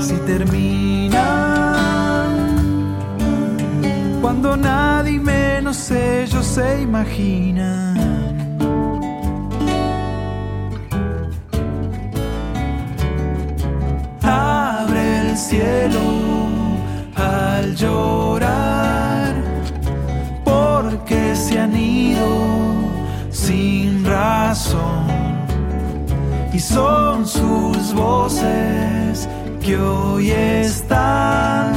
si 0.00 0.14
termina 0.26 1.26
cuando 4.20 4.56
nadie 4.56 5.18
menos 5.18 5.90
ellos 5.90 6.46
se 6.46 6.82
imagina. 6.82 7.94
Abre 14.22 15.30
el 15.30 15.36
cielo 15.36 16.00
al 17.16 17.74
llorar 17.74 18.89
se 21.50 21.58
han 21.58 21.76
ido 21.76 22.28
sin 23.30 24.04
razón 24.04 25.06
y 26.52 26.60
son 26.60 27.26
sus 27.26 27.92
voces 27.92 29.28
que 29.60 29.76
hoy 29.76 30.30
están 30.30 31.72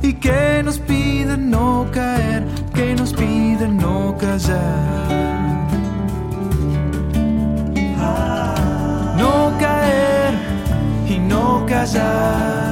y 0.00 0.12
que 0.12 0.62
nos 0.64 0.78
piden 0.78 1.50
no 1.50 1.88
caer, 1.92 2.44
que 2.72 2.94
nos 2.94 3.12
piden 3.12 3.78
no 3.78 4.16
callar. 4.16 5.66
Ah, 7.98 9.16
no 9.18 9.58
caer 9.58 10.34
y 11.08 11.18
no 11.18 11.66
callar. 11.66 12.67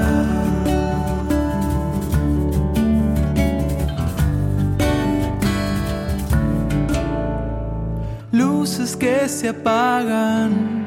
Que 8.99 9.29
se 9.29 9.51
apagan, 9.51 10.87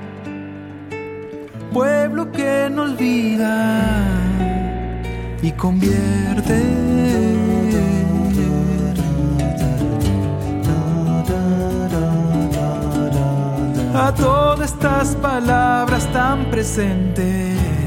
pueblo 1.72 2.32
que 2.32 2.67
no 2.72 2.84
olvida 2.84 4.04
y 5.43 5.52
convierte. 5.52 6.60
A 13.93 14.13
todas 14.13 14.72
estas 14.72 15.15
palabras 15.17 16.12
tan 16.12 16.45
presentes. 16.50 17.78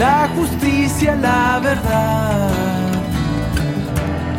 La 0.00 0.30
justicia, 0.34 1.14
la 1.14 1.60
verdad, 1.62 2.48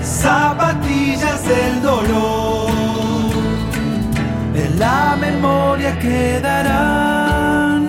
zapatillas 0.02 1.48
del 1.48 1.84
dolor, 1.84 2.72
en 4.56 4.80
la 4.80 5.16
memoria 5.22 6.00
quedarán. 6.00 7.82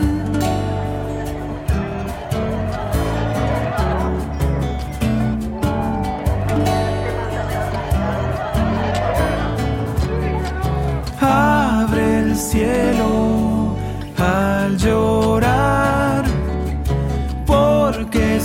Abre 11.23 12.19
el 12.19 12.37
cielo 12.37 13.02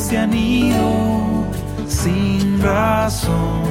se 0.07 0.17
han 0.17 0.33
ido 0.33 1.45
sin 1.87 2.61
razón. 2.61 3.67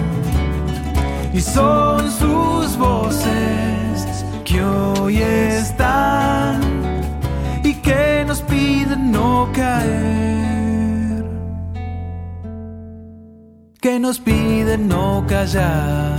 Y 1.33 1.41
son 1.41 2.11
sus 2.11 2.77
voces 2.77 4.25
que 4.45 4.63
hoy 4.63 5.23
están 5.23 6.61
y 7.65 7.73
que 7.75 8.25
nos 8.27 8.43
piden 8.43 9.13
no 9.13 9.49
caer. 9.55 11.25
Que 13.81 13.99
nos 13.99 14.19
piden 14.21 14.89
no 14.89 15.25
callar. 15.27 16.17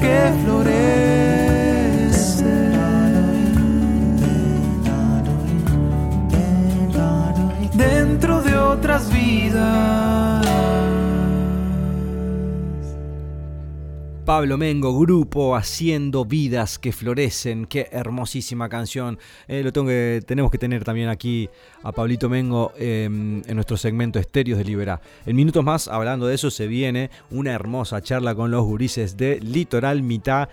que 0.00 0.32
florece 0.44 1.17
de 8.36 8.56
otras 8.58 9.10
vidas. 9.10 10.46
Pablo 14.26 14.58
Mengo, 14.58 14.98
grupo 15.00 15.56
Haciendo 15.56 16.26
Vidas 16.26 16.78
que 16.78 16.92
Florecen. 16.92 17.64
Qué 17.64 17.88
hermosísima 17.90 18.68
canción. 18.68 19.18
Eh, 19.48 19.62
lo 19.62 19.72
tengo 19.72 19.86
que, 19.86 20.22
tenemos 20.26 20.52
que 20.52 20.58
tener 20.58 20.84
también 20.84 21.08
aquí 21.08 21.48
a 21.82 21.92
Pablito 21.92 22.28
Mengo 22.28 22.74
em, 22.76 23.42
en 23.46 23.54
nuestro 23.54 23.78
segmento 23.78 24.18
Estéreos 24.18 24.58
de 24.58 24.64
Libera. 24.66 25.00
En 25.24 25.34
minutos 25.34 25.64
más, 25.64 25.88
hablando 25.88 26.26
de 26.26 26.34
eso, 26.34 26.50
se 26.50 26.66
viene 26.66 27.10
una 27.30 27.52
hermosa 27.52 28.02
charla 28.02 28.34
con 28.34 28.50
los 28.50 28.66
gurises 28.66 29.16
de 29.16 29.40
Litoral 29.40 30.02
Mitad 30.02 30.50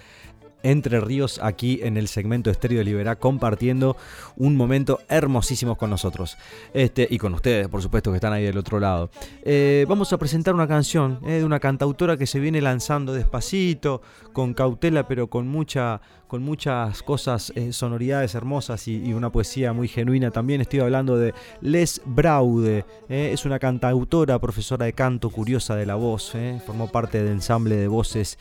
entre 0.65 0.99
Ríos 0.99 1.39
aquí 1.43 1.79
en 1.83 1.95
el 1.95 2.07
segmento 2.07 2.49
Estéreo 2.49 2.79
de 2.79 2.85
Liberá 2.85 3.15
compartiendo 3.17 3.95
un 4.35 4.55
momento 4.57 4.99
hermosísimo 5.07 5.75
con 5.75 5.91
nosotros. 5.91 6.37
Este, 6.73 7.07
y 7.09 7.19
con 7.19 7.35
ustedes, 7.35 7.67
por 7.67 7.83
supuesto, 7.83 8.09
que 8.09 8.17
están 8.17 8.33
ahí 8.33 8.43
del 8.43 8.57
otro 8.57 8.79
lado. 8.79 9.11
Eh, 9.43 9.85
vamos 9.87 10.11
a 10.11 10.17
presentar 10.17 10.55
una 10.55 10.67
canción 10.67 11.19
eh, 11.23 11.33
de 11.33 11.45
una 11.45 11.59
cantautora 11.59 12.17
que 12.17 12.25
se 12.25 12.39
viene 12.39 12.61
lanzando 12.61 13.13
despacito, 13.13 14.01
con 14.33 14.55
cautela, 14.55 15.07
pero 15.07 15.27
con 15.27 15.47
mucha 15.47 16.01
con 16.27 16.41
muchas 16.41 17.03
cosas, 17.03 17.53
eh, 17.55 17.71
sonoridades 17.71 18.33
hermosas 18.33 18.87
y, 18.87 19.13
una 19.13 19.31
poesía 19.31 19.71
muy 19.73 19.87
genuina. 19.87 20.31
También 20.31 20.59
estoy 20.59 20.79
hablando 20.79 21.15
de 21.17 21.35
Les 21.61 22.01
Braude, 22.03 22.83
es 23.07 23.45
una 23.45 23.59
cantautora, 23.59 24.39
profesora 24.39 24.85
de 24.85 24.93
canto, 24.93 25.29
curiosa 25.29 25.75
de 25.75 25.85
la 25.85 25.95
voz, 25.95 26.33
formó 26.65 26.91
parte 26.91 27.19
del 27.19 27.31
ensamble 27.31 27.75
de 27.75 27.87
voces 27.87 28.39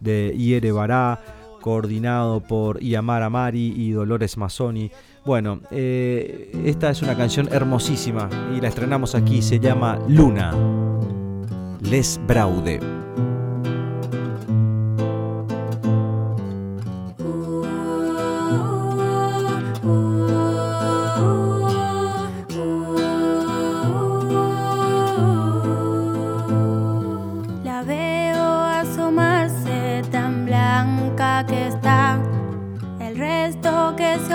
de 0.00 0.32
Iere 0.36 0.70
Bará, 0.70 1.43
coordinado 1.64 2.40
por 2.40 2.82
Iamara 2.82 3.30
Mari 3.30 3.72
y 3.74 3.92
Dolores 3.92 4.36
Mazzoni. 4.36 4.90
Bueno, 5.24 5.60
eh, 5.70 6.52
esta 6.66 6.90
es 6.90 7.00
una 7.00 7.16
canción 7.16 7.48
hermosísima 7.50 8.28
y 8.54 8.60
la 8.60 8.68
estrenamos 8.68 9.14
aquí, 9.14 9.40
se 9.40 9.58
llama 9.58 9.98
Luna. 10.06 10.52
Les 11.80 12.20
Braude. 12.26 12.80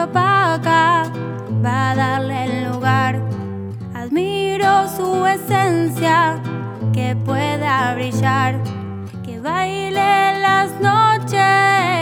Opaca 0.03 1.03
va 1.63 1.91
a 1.91 1.95
darle 1.95 2.45
el 2.45 2.71
lugar. 2.71 3.21
Admiro 3.93 4.88
su 4.88 5.25
esencia 5.25 6.41
que 6.93 7.15
pueda 7.15 7.93
brillar, 7.95 8.62
que 9.23 9.39
baile 9.39 10.39
las 10.39 10.79
noches 10.79 11.98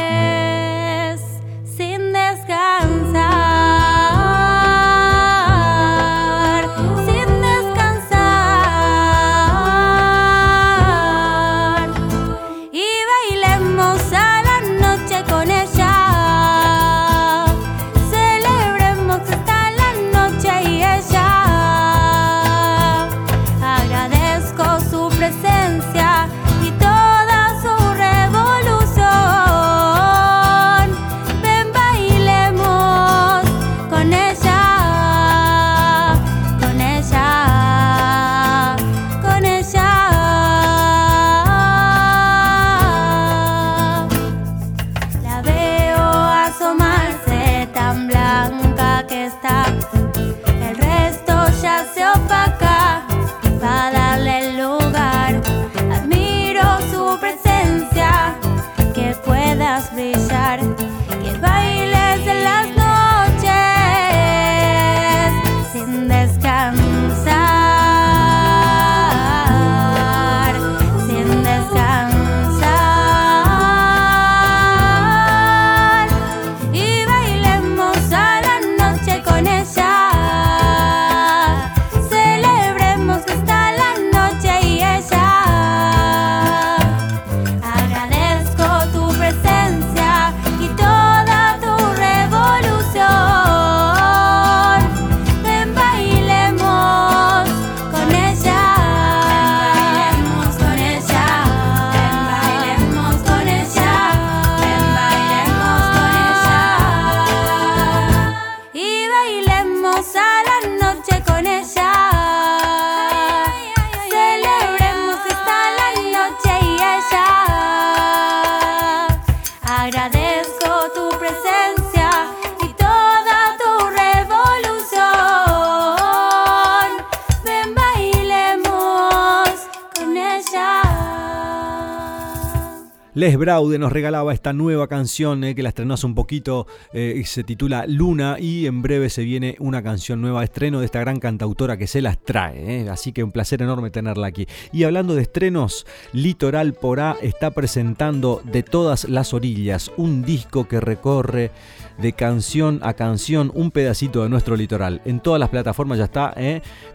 Les 133.27 133.35
Braude 133.35 133.77
nos 133.77 133.91
regalaba 133.91 134.33
esta 134.33 134.53
nueva 134.53 134.87
canción 134.87 135.43
eh, 135.43 135.53
que 135.53 135.61
la 135.61 135.67
estrenó 135.67 135.95
hace 135.95 136.05
un 136.05 136.15
poquito 136.15 136.65
eh, 136.93 137.21
se 137.25 137.43
titula 137.43 137.83
Luna 137.85 138.37
y 138.39 138.67
en 138.67 138.81
breve 138.81 139.09
se 139.09 139.21
viene 139.23 139.57
una 139.59 139.83
canción 139.83 140.21
nueva, 140.21 140.45
estreno 140.45 140.79
de 140.79 140.85
esta 140.85 141.01
gran 141.01 141.19
cantautora 141.19 141.75
que 141.75 141.87
se 141.87 142.01
las 142.01 142.23
trae, 142.23 142.83
eh, 142.83 142.89
así 142.89 143.11
que 143.11 143.25
un 143.25 143.33
placer 143.33 143.61
enorme 143.61 143.89
tenerla 143.89 144.27
aquí. 144.27 144.47
Y 144.71 144.85
hablando 144.85 145.13
de 145.13 145.23
estrenos, 145.23 145.85
Litoral 146.13 146.73
Porá 146.73 147.17
está 147.21 147.51
presentando 147.51 148.41
De 148.45 148.63
todas 148.63 149.09
las 149.09 149.33
orillas, 149.33 149.91
un 149.97 150.23
disco 150.23 150.69
que 150.69 150.79
recorre 150.79 151.51
de 151.97 152.13
canción 152.13 152.79
a 152.81 152.93
canción 152.93 153.51
un 153.53 153.71
pedacito 153.71 154.23
de 154.23 154.29
nuestro 154.29 154.55
litoral. 154.55 155.01
En 155.03 155.19
todas 155.19 155.39
las 155.39 155.49
plataformas 155.49 155.97
ya 155.97 156.05
está, 156.05 156.33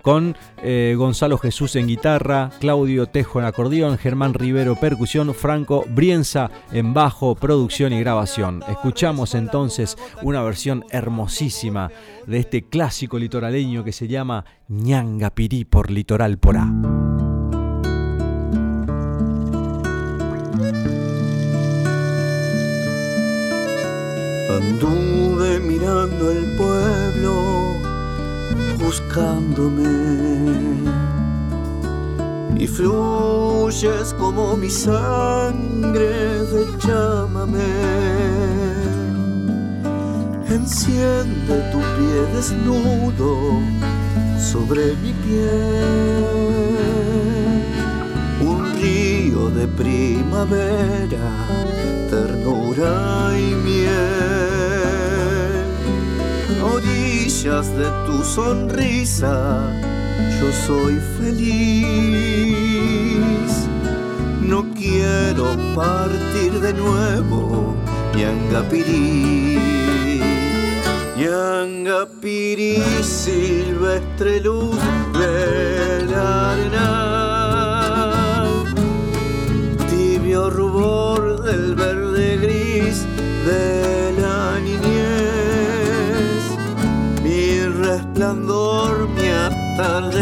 con 0.01 0.37
Gonzalo 0.63 1.37
Jesús 1.39 1.75
en 1.75 1.89
guitarra, 1.89 2.51
Claudio 2.61 3.07
Tejo 3.07 3.41
en 3.41 3.45
acordeón, 3.45 3.99
Germán 3.99 4.33
Rivero 4.33 4.77
percusión, 4.77 5.35
Franco 5.35 5.85
En 6.71 6.95
bajo, 6.95 7.35
producción 7.35 7.93
y 7.93 7.99
grabación. 7.99 8.63
Escuchamos 8.69 9.35
entonces 9.35 9.99
una 10.23 10.41
versión 10.43 10.85
hermosísima 10.91 11.91
de 12.29 12.39
este 12.39 12.63
clásico 12.63 13.19
litoraleño 13.19 13.83
que 13.83 13.91
se 13.91 14.07
llama 14.07 14.45
Ñanga 14.69 15.31
Pirí 15.31 15.65
por 15.65 15.91
Litoral 15.91 16.39
Porá. 16.39 16.69
Anduve 24.63 25.59
mirando 25.59 26.31
el 26.31 26.57
pueblo, 26.57 27.75
buscándome. 28.79 31.22
Y 32.59 32.67
fluyes 32.67 34.15
como 34.19 34.57
mi 34.57 34.71
sangre 34.71 36.45
de 36.53 36.67
llámame. 36.87 37.73
Enciende 40.49 41.55
tu 41.73 41.79
pie 41.79 42.27
desnudo 42.35 43.59
sobre 44.39 44.95
mi 44.97 45.13
piel. 45.25 46.25
Un 48.41 48.73
río 48.75 49.49
de 49.51 49.67
primavera, 49.69 51.31
ternura 52.11 53.33
y 53.39 53.55
miel. 53.65 53.93
Orillas 56.63 57.75
de 57.77 57.89
tu 58.07 58.23
sonrisa, 58.23 59.73
yo 60.41 60.53
soy 60.67 60.99
feliz. 61.19 61.93
No 64.41 64.65
quiero 64.75 65.57
partir 65.75 66.61
de 66.61 66.73
nuevo, 66.75 67.75
Yangapirí. 68.17 69.59
Yangapirí, 71.17 72.83
silvestre 73.03 74.41
luz 74.41 74.77
de 75.15 76.15
arena. 76.15 76.89
Tibio 79.89 80.51
rubor 80.51 81.43
del 81.43 81.75
verde 81.75 82.02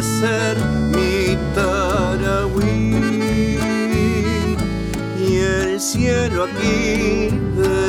atardecer, 0.01 0.57
mi 0.95 1.37
tarahui. 1.55 3.01
Y 5.19 5.37
el 5.37 5.81
cielo 5.81 6.45
aquí 6.45 7.29
de 7.57 7.80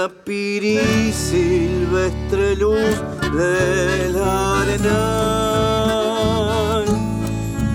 Yangapirí, 0.00 1.12
silvestre 1.12 2.56
luz 2.56 2.96
del 3.36 4.16
arenal, 4.16 4.86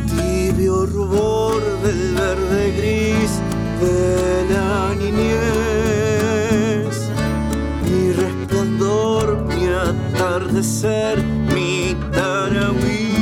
tibio 0.07 0.87
rubor 0.87 1.61
del 1.83 2.15
verde 2.15 2.71
gris 2.77 3.39
de 3.79 4.45
la 4.51 4.95
niñez, 4.95 5.35
mi 7.83 8.11
resplandor, 8.13 9.25
mi 9.45 9.67
atardecer, 9.67 11.23
mi 11.53 11.95
tarahui, 12.11 13.13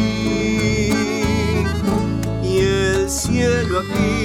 y 2.42 2.58
el 2.60 3.10
cielo 3.10 3.80
aquí 3.80 4.23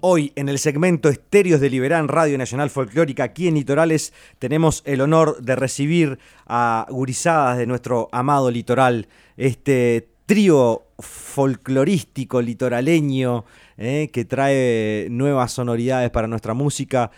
Hoy 0.00 0.32
en 0.36 0.48
el 0.48 0.58
segmento 0.58 1.10
Estéreos 1.10 1.60
de 1.60 1.68
Liberán 1.68 2.08
Radio 2.08 2.38
Nacional 2.38 2.70
Folclórica 2.70 3.24
aquí 3.24 3.46
en 3.46 3.56
Litorales 3.56 4.14
tenemos 4.38 4.82
el 4.86 5.02
honor 5.02 5.42
de 5.42 5.54
recibir 5.54 6.18
a 6.46 6.86
gurizadas 6.88 7.58
de 7.58 7.66
nuestro 7.66 8.08
amado 8.10 8.50
litoral, 8.50 9.06
este 9.36 10.08
trío 10.24 10.84
folclorístico 10.98 12.40
litoraleño 12.40 13.44
eh, 13.76 14.08
que 14.10 14.24
trae 14.24 15.08
nuevas 15.10 15.52
sonoridades 15.52 16.10
para 16.10 16.26
nuestra 16.26 16.54
música 16.54 17.10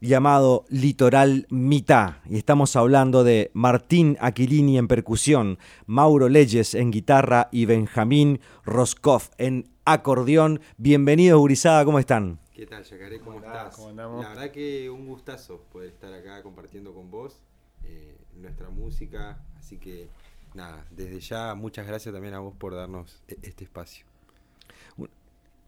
llamado 0.00 0.64
Litoral 0.68 1.46
Mitad. 1.50 2.16
Y 2.28 2.36
estamos 2.38 2.76
hablando 2.76 3.24
de 3.24 3.50
Martín 3.52 4.16
Aquilini 4.20 4.78
en 4.78 4.88
percusión, 4.88 5.58
Mauro 5.86 6.28
Leyes 6.28 6.74
en 6.74 6.90
guitarra 6.90 7.48
y 7.50 7.66
Benjamín 7.66 8.40
Roscoff 8.64 9.30
en 9.38 9.68
acordeón. 9.84 10.60
Bienvenidos, 10.76 11.40
Gurizada, 11.40 11.84
¿cómo 11.84 11.98
están? 11.98 12.38
¿Qué 12.54 12.66
tal, 12.66 12.84
Yacaré? 12.84 13.20
¿Cómo, 13.20 13.38
estás? 13.38 13.76
¿Cómo 13.76 13.88
andamos? 13.88 14.22
La 14.22 14.30
verdad 14.30 14.50
que 14.50 14.90
un 14.90 15.06
gustazo 15.06 15.62
poder 15.72 15.88
estar 15.90 16.12
acá 16.12 16.42
compartiendo 16.42 16.92
con 16.92 17.10
vos 17.10 17.40
eh, 17.84 18.16
nuestra 18.36 18.70
música. 18.70 19.38
Así 19.58 19.78
que, 19.78 20.08
nada, 20.54 20.84
desde 20.90 21.20
ya 21.20 21.54
muchas 21.54 21.86
gracias 21.86 22.12
también 22.12 22.34
a 22.34 22.40
vos 22.40 22.54
por 22.56 22.74
darnos 22.74 23.22
e- 23.28 23.38
este 23.42 23.64
espacio. 23.64 24.06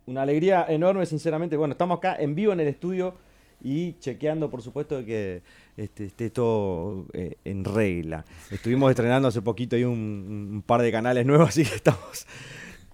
Una 0.06 0.22
alegría 0.22 0.66
enorme, 0.68 1.06
sinceramente. 1.06 1.56
Bueno, 1.56 1.72
estamos 1.72 1.98
acá 1.98 2.16
en 2.16 2.34
vivo 2.34 2.52
en 2.52 2.60
el 2.60 2.66
estudio 2.66 3.14
y 3.62 3.94
chequeando, 3.98 4.50
por 4.50 4.62
supuesto, 4.62 4.96
de 4.98 5.04
que 5.04 5.42
este, 5.76 6.06
esté 6.06 6.30
todo 6.30 7.06
eh, 7.12 7.36
en 7.44 7.64
regla. 7.64 8.24
Estuvimos 8.50 8.90
estrenando 8.90 9.28
hace 9.28 9.42
poquito 9.42 9.76
ahí 9.76 9.84
un, 9.84 10.50
un 10.52 10.62
par 10.62 10.82
de 10.82 10.92
canales 10.92 11.26
nuevos, 11.26 11.48
así 11.50 11.64
que 11.64 11.74
estamos. 11.74 12.26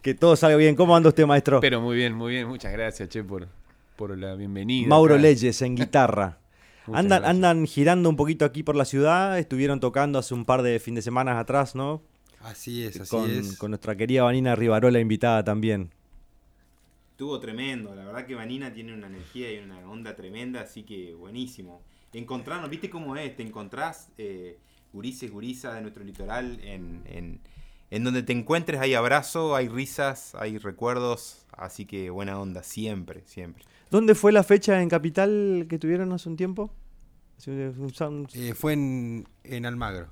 Que 0.02 0.14
todo 0.14 0.36
salga 0.36 0.56
bien. 0.56 0.76
¿Cómo 0.76 0.96
anda 0.96 1.08
usted, 1.08 1.26
maestro? 1.26 1.60
Pero 1.60 1.80
muy 1.80 1.96
bien, 1.96 2.14
muy 2.14 2.32
bien. 2.32 2.46
Muchas 2.46 2.72
gracias, 2.72 3.08
Che, 3.08 3.24
por, 3.24 3.48
por 3.96 4.16
la 4.16 4.34
bienvenida. 4.34 4.88
Mauro 4.88 5.14
acá. 5.14 5.22
Leyes 5.22 5.62
en 5.62 5.74
guitarra. 5.76 6.38
Andan, 6.86 7.22
gracias. 7.22 7.30
andan 7.30 7.66
girando 7.66 8.08
un 8.08 8.16
poquito 8.16 8.44
aquí 8.44 8.62
por 8.62 8.76
la 8.76 8.84
ciudad. 8.84 9.38
Estuvieron 9.38 9.80
tocando 9.80 10.18
hace 10.20 10.34
un 10.34 10.44
par 10.44 10.62
de 10.62 10.78
fin 10.78 10.94
de 10.94 11.02
semanas 11.02 11.36
atrás, 11.36 11.74
¿no? 11.74 12.02
Así 12.40 12.84
es, 12.84 13.00
así 13.00 13.10
con, 13.10 13.28
es. 13.28 13.56
con 13.56 13.72
nuestra 13.72 13.96
querida 13.96 14.22
Vanina 14.22 14.54
Rivarola 14.54 15.00
invitada 15.00 15.42
también. 15.42 15.90
Estuvo 17.16 17.40
tremendo, 17.40 17.94
la 17.94 18.04
verdad 18.04 18.26
que 18.26 18.34
Vanina 18.34 18.74
tiene 18.74 18.92
una 18.92 19.06
energía 19.06 19.50
y 19.50 19.56
una 19.64 19.78
onda 19.88 20.14
tremenda, 20.14 20.60
así 20.60 20.82
que 20.82 21.14
buenísimo. 21.14 21.80
Encontrarnos, 22.12 22.68
¿viste 22.68 22.90
cómo 22.90 23.16
es? 23.16 23.34
Te 23.34 23.42
encontrás 23.42 24.10
eh, 24.18 24.58
gurises, 24.92 25.30
gurisas 25.30 25.76
de 25.76 25.80
nuestro 25.80 26.04
litoral 26.04 26.60
en, 26.62 27.00
en, 27.06 27.40
en 27.90 28.04
donde 28.04 28.22
te 28.22 28.34
encuentres 28.34 28.82
hay 28.82 28.92
abrazo, 28.92 29.56
hay 29.56 29.66
risas, 29.68 30.34
hay 30.34 30.58
recuerdos, 30.58 31.46
así 31.52 31.86
que 31.86 32.10
buena 32.10 32.38
onda, 32.38 32.62
siempre, 32.62 33.22
siempre. 33.24 33.64
¿Dónde 33.90 34.14
fue 34.14 34.30
la 34.30 34.42
fecha 34.42 34.82
en 34.82 34.90
Capital 34.90 35.64
que 35.70 35.78
tuvieron 35.78 36.12
hace 36.12 36.28
un 36.28 36.36
tiempo? 36.36 36.70
Eh, 38.34 38.52
fue 38.54 38.74
en, 38.74 39.26
en 39.42 39.64
Almagro. 39.64 40.08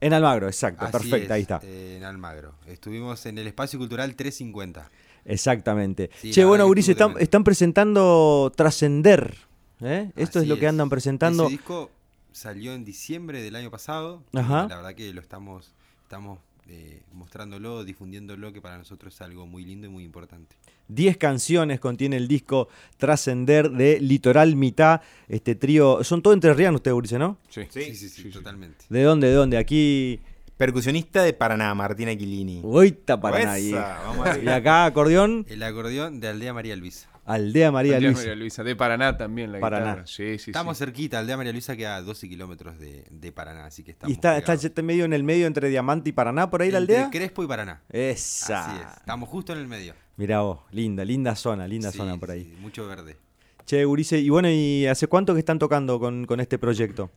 En 0.00 0.14
Almagro, 0.14 0.48
exacto, 0.48 0.84
Así 0.84 0.92
perfecto, 0.92 1.26
es, 1.26 1.30
ahí 1.30 1.42
está. 1.42 1.60
en 1.62 2.02
Almagro. 2.02 2.54
Estuvimos 2.66 3.24
en 3.26 3.38
el 3.38 3.46
Espacio 3.46 3.78
Cultural 3.78 4.16
350. 4.16 4.90
Exactamente. 5.24 6.10
Sí, 6.20 6.30
che, 6.32 6.44
bueno, 6.44 6.64
estuvo 6.64 6.90
están, 6.92 7.14
están 7.18 7.44
presentando 7.44 8.52
Trascender 8.56 9.34
¿eh? 9.82 10.10
Esto 10.16 10.40
es 10.40 10.48
lo 10.48 10.58
que 10.58 10.66
andan 10.66 10.88
presentando. 10.88 11.44
Ese 11.44 11.52
disco 11.52 11.90
salió 12.32 12.74
en 12.74 12.84
diciembre 12.84 13.42
del 13.42 13.56
año 13.56 13.70
pasado. 13.70 14.22
Ajá. 14.32 14.66
La 14.68 14.76
verdad 14.76 14.94
que 14.94 15.12
lo 15.12 15.20
estamos, 15.20 15.72
estamos 16.02 16.38
eh, 16.68 17.02
mostrándolo, 17.12 17.84
difundiéndolo, 17.84 18.52
que 18.52 18.60
para 18.60 18.78
nosotros 18.78 19.14
es 19.14 19.20
algo 19.22 19.46
muy 19.46 19.64
lindo 19.64 19.86
y 19.86 19.90
muy 19.90 20.04
importante. 20.04 20.56
10 20.88 21.16
canciones 21.16 21.80
contiene 21.80 22.16
el 22.16 22.26
disco 22.28 22.68
Trascender 22.96 23.70
de 23.70 24.00
Litoral 24.00 24.56
Mitad. 24.56 25.00
Este 25.28 25.54
trío. 25.54 26.02
Son 26.04 26.22
todo 26.22 26.34
entrerrianos 26.34 26.80
ustedes, 26.80 26.96
Urice, 26.96 27.18
¿no? 27.18 27.38
Sí, 27.48 27.62
Sí, 27.70 27.94
sí, 27.94 28.08
sí, 28.08 28.30
totalmente. 28.30 28.84
¿De 28.88 29.02
dónde? 29.02 29.28
¿De 29.28 29.34
dónde? 29.34 29.58
Aquí. 29.58 30.20
Percusionista 30.60 31.22
de 31.22 31.32
Paraná, 31.32 31.74
Martina 31.74 32.10
Aquilini. 32.10 32.60
Oita 32.62 33.18
para 33.18 33.38
Esa, 33.38 33.46
nadie. 33.46 33.74
vamos 33.74 34.28
Y 34.44 34.48
acá 34.48 34.84
acordeón, 34.84 35.46
El 35.48 35.62
acordeón 35.62 36.20
de 36.20 36.28
Aldea 36.28 36.52
María 36.52 36.76
Luisa. 36.76 37.08
Aldea 37.24 37.72
María 37.72 37.96
Aldea 37.96 38.10
Luisa. 38.10 38.20
María 38.20 38.34
Luisa. 38.36 38.62
De 38.62 38.76
Paraná 38.76 39.16
también 39.16 39.52
la 39.52 39.58
Paraná. 39.58 39.86
guitarra. 39.86 40.06
Sí, 40.06 40.38
sí, 40.38 40.50
Estamos 40.50 40.76
sí. 40.76 40.84
cerquita, 40.84 41.18
Aldea 41.18 41.38
María 41.38 41.52
Luisa 41.52 41.74
queda 41.78 41.96
a 41.96 42.02
12 42.02 42.28
kilómetros 42.28 42.78
de, 42.78 43.06
de 43.10 43.32
Paraná, 43.32 43.64
así 43.64 43.82
que 43.82 43.92
estamos 43.92 44.10
Y 44.10 44.12
está, 44.16 44.36
está 44.36 44.54
pegados. 44.54 44.84
medio 44.84 45.06
en 45.06 45.14
el 45.14 45.24
medio 45.24 45.46
entre 45.46 45.70
Diamante 45.70 46.10
y 46.10 46.12
Paraná, 46.12 46.50
por 46.50 46.60
ahí 46.60 46.70
la 46.70 46.76
aldea. 46.76 47.08
Crespo 47.10 47.42
y 47.42 47.46
Paraná. 47.46 47.80
Esa. 47.88 48.66
Así 48.66 48.80
es, 48.82 48.96
estamos 48.98 49.30
justo 49.30 49.54
en 49.54 49.60
el 49.60 49.66
medio. 49.66 49.94
Mirá 50.18 50.42
vos, 50.42 50.58
linda, 50.72 51.06
linda 51.06 51.34
zona, 51.36 51.66
linda 51.66 51.90
Sí, 51.90 51.96
zona 51.96 52.18
por 52.18 52.32
ahí. 52.32 52.44
sí, 52.44 52.54
mucho 52.60 52.86
verde. 52.86 53.16
Che, 53.64 53.86
Urice, 53.86 54.18
y 54.18 54.28
bueno, 54.28 54.50
¿y 54.50 54.84
hace 54.86 55.06
cuánto 55.06 55.32
que 55.32 55.38
están 55.38 55.58
tocando 55.58 55.98
con, 55.98 56.26
con 56.26 56.38
este 56.38 56.58
proyecto? 56.58 57.10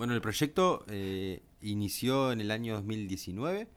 Bueno, 0.00 0.14
el 0.14 0.22
proyecto 0.22 0.82
eh, 0.88 1.42
inició 1.60 2.32
en 2.32 2.40
el 2.40 2.50
año 2.52 2.72
2019 2.76 3.68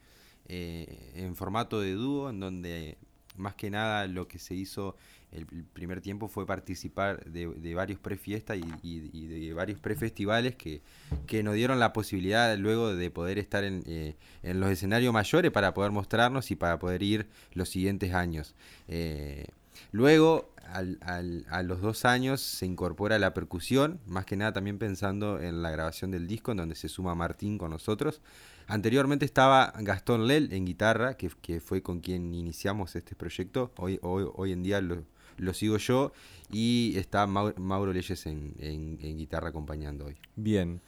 eh, 0.48 1.12
en 1.16 1.36
formato 1.36 1.82
de 1.82 1.92
dúo, 1.96 2.30
en 2.30 2.40
donde 2.40 2.98
más 3.36 3.56
que 3.56 3.70
nada 3.70 4.08
lo 4.08 4.30
que 4.30 4.40
se 4.40 4.56
hizo 4.56 4.96
el, 5.34 5.46
primer 5.46 6.00
tiempo 6.00 6.30
fue 6.30 6.46
participar 6.46 7.26
de, 7.26 7.74
varios 7.76 8.00
prefiestas 8.00 8.58
y, 8.58 8.62
y- 8.88 9.10
y 9.12 9.28
de 9.28 9.54
varios 9.54 9.82
prefestivales 9.82 10.56
que, 10.56 10.82
que 11.28 11.44
nos 11.44 11.56
dieron 11.56 11.78
la 11.78 11.92
posibilidad 11.92 12.58
luego 12.58 12.96
de 12.96 13.12
poder 13.12 13.38
estar 13.38 13.66
en, 13.66 13.84
eh, 13.86 14.16
en 14.44 14.62
los 14.62 14.70
escenarios 14.70 15.14
mayores 15.14 15.52
para 15.52 15.74
poder 15.74 15.92
mostrarnos 15.92 16.52
y 16.52 16.56
para 16.56 16.80
poder 16.80 17.04
ir 17.04 17.28
los 17.54 17.68
siguientes 17.68 18.14
años. 18.14 18.56
Eh, 18.88 19.48
luego, 19.92 20.53
al- 20.66 20.98
al- 21.02 21.46
a 21.50 21.64
los 21.64 21.82
dos 21.82 22.06
años, 22.06 22.42
se 22.42 22.66
incorpora 22.66 23.20
la 23.20 23.34
percusión, 23.34 24.00
más 24.06 24.26
que 24.26 24.36
nada 24.38 24.54
también 24.54 24.78
pensando 24.78 25.40
en 25.42 25.62
la 25.62 25.72
grabación 25.72 26.12
del 26.12 26.28
disco, 26.28 26.52
en 26.52 26.58
donde 26.58 26.76
se 26.76 26.90
suma 26.90 27.16
Martín 27.16 27.58
con 27.58 27.72
nosotros. 27.72 28.22
Anteriormente 28.68 29.26
estaba 29.26 29.74
Gastón 29.80 30.28
Lel 30.28 30.52
en 30.54 30.66
guitarra, 30.66 31.16
que, 31.18 31.30
que 31.42 31.60
fue 31.60 31.82
con 31.82 32.00
quien 32.00 32.34
iniciamos 32.34 32.96
este 32.96 33.16
proyecto. 33.16 33.72
Hoy, 33.78 34.00
hoy, 34.02 34.26
hoy 34.36 34.52
en 34.54 34.64
día 34.64 34.80
lo, 34.82 35.04
lo 35.38 35.54
sigo 35.54 35.78
yo. 35.78 36.14
Y 36.52 36.94
está 36.98 37.28
Mau- 37.28 37.56
Mauro 37.58 37.92
Leyes 37.92 38.26
en, 38.26 38.54
en- 38.60 38.98
guitarra 39.18 39.50
acompañando 39.50 40.06
hoy. 40.06 40.16
Bien. 40.36 40.80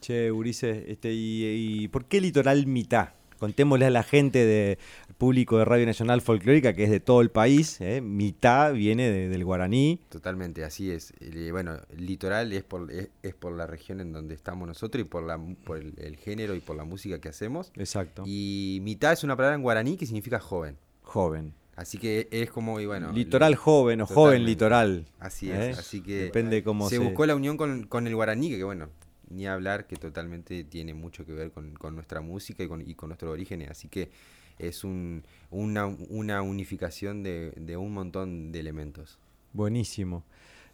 Che, 0.00 0.30
Urice, 0.32 0.90
este, 0.90 1.12
y, 1.12 1.82
y 1.84 1.88
por 1.88 2.04
qué 2.06 2.20
Litoral 2.20 2.66
Mitad? 2.66 3.10
Contémosle 3.46 3.86
a 3.86 3.90
la 3.90 4.04
gente 4.04 4.46
del 4.46 4.78
público 5.18 5.58
de 5.58 5.64
Radio 5.64 5.84
Nacional 5.84 6.20
Folclórica, 6.20 6.74
que 6.74 6.84
es 6.84 6.90
de 6.90 7.00
todo 7.00 7.20
el 7.22 7.28
país, 7.32 7.80
¿eh? 7.80 8.00
mitad 8.00 8.72
viene 8.72 9.10
de- 9.10 9.28
del 9.28 9.44
guaraní. 9.44 9.98
Totalmente, 10.10 10.62
así 10.62 10.92
es. 10.92 11.12
Eh, 11.18 11.48
bueno, 11.50 11.76
litoral 11.96 12.52
es 12.52 12.62
por, 12.62 12.88
es, 12.92 13.08
es 13.24 13.34
por 13.34 13.52
la 13.56 13.66
región 13.66 14.00
en 14.00 14.12
donde 14.12 14.36
estamos 14.36 14.68
nosotros 14.68 15.00
y 15.00 15.08
por, 15.08 15.24
la, 15.24 15.40
por 15.64 15.78
el, 15.78 15.92
el 15.98 16.14
género 16.18 16.54
y 16.54 16.60
por 16.60 16.76
la 16.76 16.84
música 16.84 17.20
que 17.20 17.30
hacemos. 17.30 17.72
Exacto. 17.76 18.22
Y 18.24 18.78
mitad 18.82 19.12
es 19.12 19.24
una 19.24 19.34
palabra 19.34 19.56
en 19.56 19.62
guaraní 19.62 19.96
que 19.96 20.06
significa 20.06 20.38
joven. 20.38 20.76
Joven. 21.02 21.52
Así 21.74 21.98
que 21.98 22.28
es 22.30 22.48
como, 22.48 22.78
y 22.78 22.86
bueno... 22.86 23.10
Litoral 23.10 23.50
el- 23.54 23.56
joven 23.58 24.02
o 24.02 24.06
joven 24.06 24.44
litoral. 24.44 25.06
Así 25.18 25.50
¿eh? 25.50 25.70
es, 25.70 25.78
así 25.80 26.00
que... 26.00 26.24
Depende 26.26 26.62
cómo 26.62 26.88
se, 26.88 26.98
se... 26.98 27.02
buscó 27.02 27.26
la 27.26 27.34
unión 27.34 27.56
con, 27.56 27.88
con 27.88 28.06
el 28.06 28.14
guaraní, 28.14 28.50
que 28.50 28.62
bueno, 28.62 28.88
ni 29.32 29.46
hablar, 29.46 29.86
que 29.86 29.96
totalmente 29.96 30.64
tiene 30.64 30.94
mucho 30.94 31.24
que 31.26 31.32
ver 31.32 31.50
con, 31.50 31.74
con 31.74 31.94
nuestra 31.94 32.20
música 32.20 32.62
y 32.62 32.68
con, 32.68 32.80
y 32.88 32.94
con 32.94 33.08
nuestros 33.08 33.32
orígenes. 33.32 33.70
Así 33.70 33.88
que 33.88 34.10
es 34.58 34.84
un, 34.84 35.24
una, 35.50 35.86
una 35.86 36.42
unificación 36.42 37.22
de, 37.22 37.52
de 37.56 37.76
un 37.76 37.92
montón 37.94 38.52
de 38.52 38.60
elementos. 38.60 39.18
Buenísimo. 39.52 40.24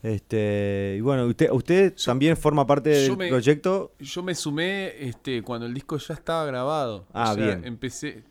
Este, 0.03 0.95
y 0.97 1.01
bueno, 1.01 1.27
usted, 1.27 1.51
usted 1.51 1.95
también 2.05 2.37
forma 2.37 2.67
parte 2.67 2.91
del 2.91 3.17
me- 3.17 3.29
proyecto. 3.29 3.93
Yo 3.99 4.23
me 4.23 4.35
sumé 4.35 4.93
este, 5.09 5.43
cuando 5.43 5.67
el 5.67 5.75
disco 5.75 5.97
ya 5.97 6.15
estaba 6.15 6.45
grabado. 6.47 7.07
Ah, 7.13 7.33
o 7.33 7.35
sea, 7.35 7.45
bien. 7.45 7.65
Empecé 7.65 8.23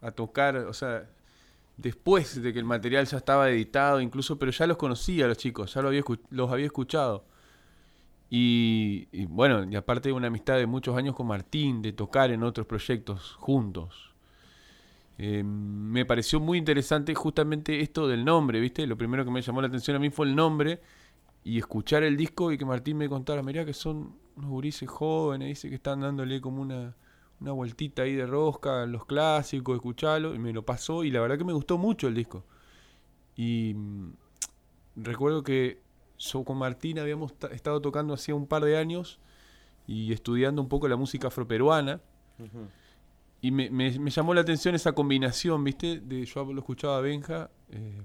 a 0.00 0.10
tocar, 0.10 0.56
o 0.56 0.72
sea, 0.74 1.08
después 1.76 2.42
de 2.42 2.52
que 2.52 2.58
el 2.58 2.64
material 2.64 3.06
ya 3.06 3.18
estaba 3.18 3.48
editado, 3.50 4.00
incluso, 4.00 4.36
pero 4.38 4.50
ya 4.50 4.66
los 4.66 4.76
conocía 4.76 5.26
a 5.26 5.28
los 5.28 5.38
chicos, 5.38 5.74
ya 5.74 5.82
lo 5.82 5.88
había 5.88 6.02
los 6.30 6.50
había 6.50 6.66
escuchado. 6.66 7.24
Y, 8.34 9.26
bueno, 9.26 9.70
y 9.70 9.76
aparte 9.76 10.08
de 10.08 10.14
una 10.14 10.28
amistad 10.28 10.56
de 10.56 10.66
muchos 10.66 10.96
años 10.96 11.14
con 11.14 11.26
Martín, 11.26 11.82
de 11.82 11.92
tocar 11.92 12.30
en 12.30 12.42
otros 12.42 12.66
proyectos 12.66 13.36
juntos. 13.38 14.14
Eh, 15.18 15.42
me 15.44 16.06
pareció 16.06 16.40
muy 16.40 16.56
interesante 16.56 17.14
justamente 17.14 17.80
esto 17.80 18.08
del 18.08 18.24
nombre, 18.24 18.58
¿viste? 18.58 18.86
Lo 18.86 18.96
primero 18.96 19.26
que 19.26 19.30
me 19.30 19.42
llamó 19.42 19.60
la 19.60 19.68
atención 19.68 19.98
a 19.98 20.00
mí 20.00 20.08
fue 20.08 20.24
el 20.28 20.34
nombre 20.34 20.80
y 21.44 21.58
escuchar 21.58 22.04
el 22.04 22.16
disco 22.16 22.50
y 22.50 22.56
que 22.56 22.64
Martín 22.64 22.96
me 22.96 23.06
contara, 23.06 23.42
mirá 23.42 23.66
que 23.66 23.74
son 23.74 24.14
unos 24.36 24.50
gurises 24.50 24.88
jóvenes, 24.88 25.48
dice 25.48 25.68
que 25.68 25.74
están 25.74 26.00
dándole 26.00 26.40
como 26.40 26.62
una, 26.62 26.96
una 27.38 27.52
vueltita 27.52 28.04
ahí 28.04 28.14
de 28.14 28.24
rosca 28.24 28.86
los 28.86 29.04
clásicos, 29.04 29.76
escucharlo, 29.76 30.34
y 30.34 30.38
me 30.38 30.54
lo 30.54 30.64
pasó 30.64 31.04
y 31.04 31.10
la 31.10 31.20
verdad 31.20 31.36
que 31.36 31.44
me 31.44 31.52
gustó 31.52 31.76
mucho 31.76 32.08
el 32.08 32.14
disco. 32.14 32.46
Y 33.36 33.74
mm, 33.76 34.12
recuerdo 34.96 35.42
que 35.42 35.91
yo 36.24 36.44
con 36.44 36.56
Martín 36.58 36.98
habíamos 36.98 37.34
ta- 37.38 37.48
estado 37.48 37.80
tocando 37.80 38.14
hacía 38.14 38.34
un 38.34 38.46
par 38.46 38.62
de 38.64 38.76
años 38.76 39.18
y 39.86 40.12
estudiando 40.12 40.62
un 40.62 40.68
poco 40.68 40.86
la 40.88 40.96
música 40.96 41.28
afroperuana. 41.28 42.00
Y 43.40 43.50
me, 43.50 43.70
me- 43.70 43.98
me 43.98 44.10
llamó 44.10 44.34
la 44.34 44.42
atención 44.42 44.74
esa 44.74 44.92
combinación, 44.92 45.64
¿viste? 45.64 46.00
De, 46.00 46.24
yo 46.24 46.44
lo 46.44 46.60
escuchaba 46.60 46.98
a 46.98 47.00
Benja 47.00 47.50
eh, 47.70 48.00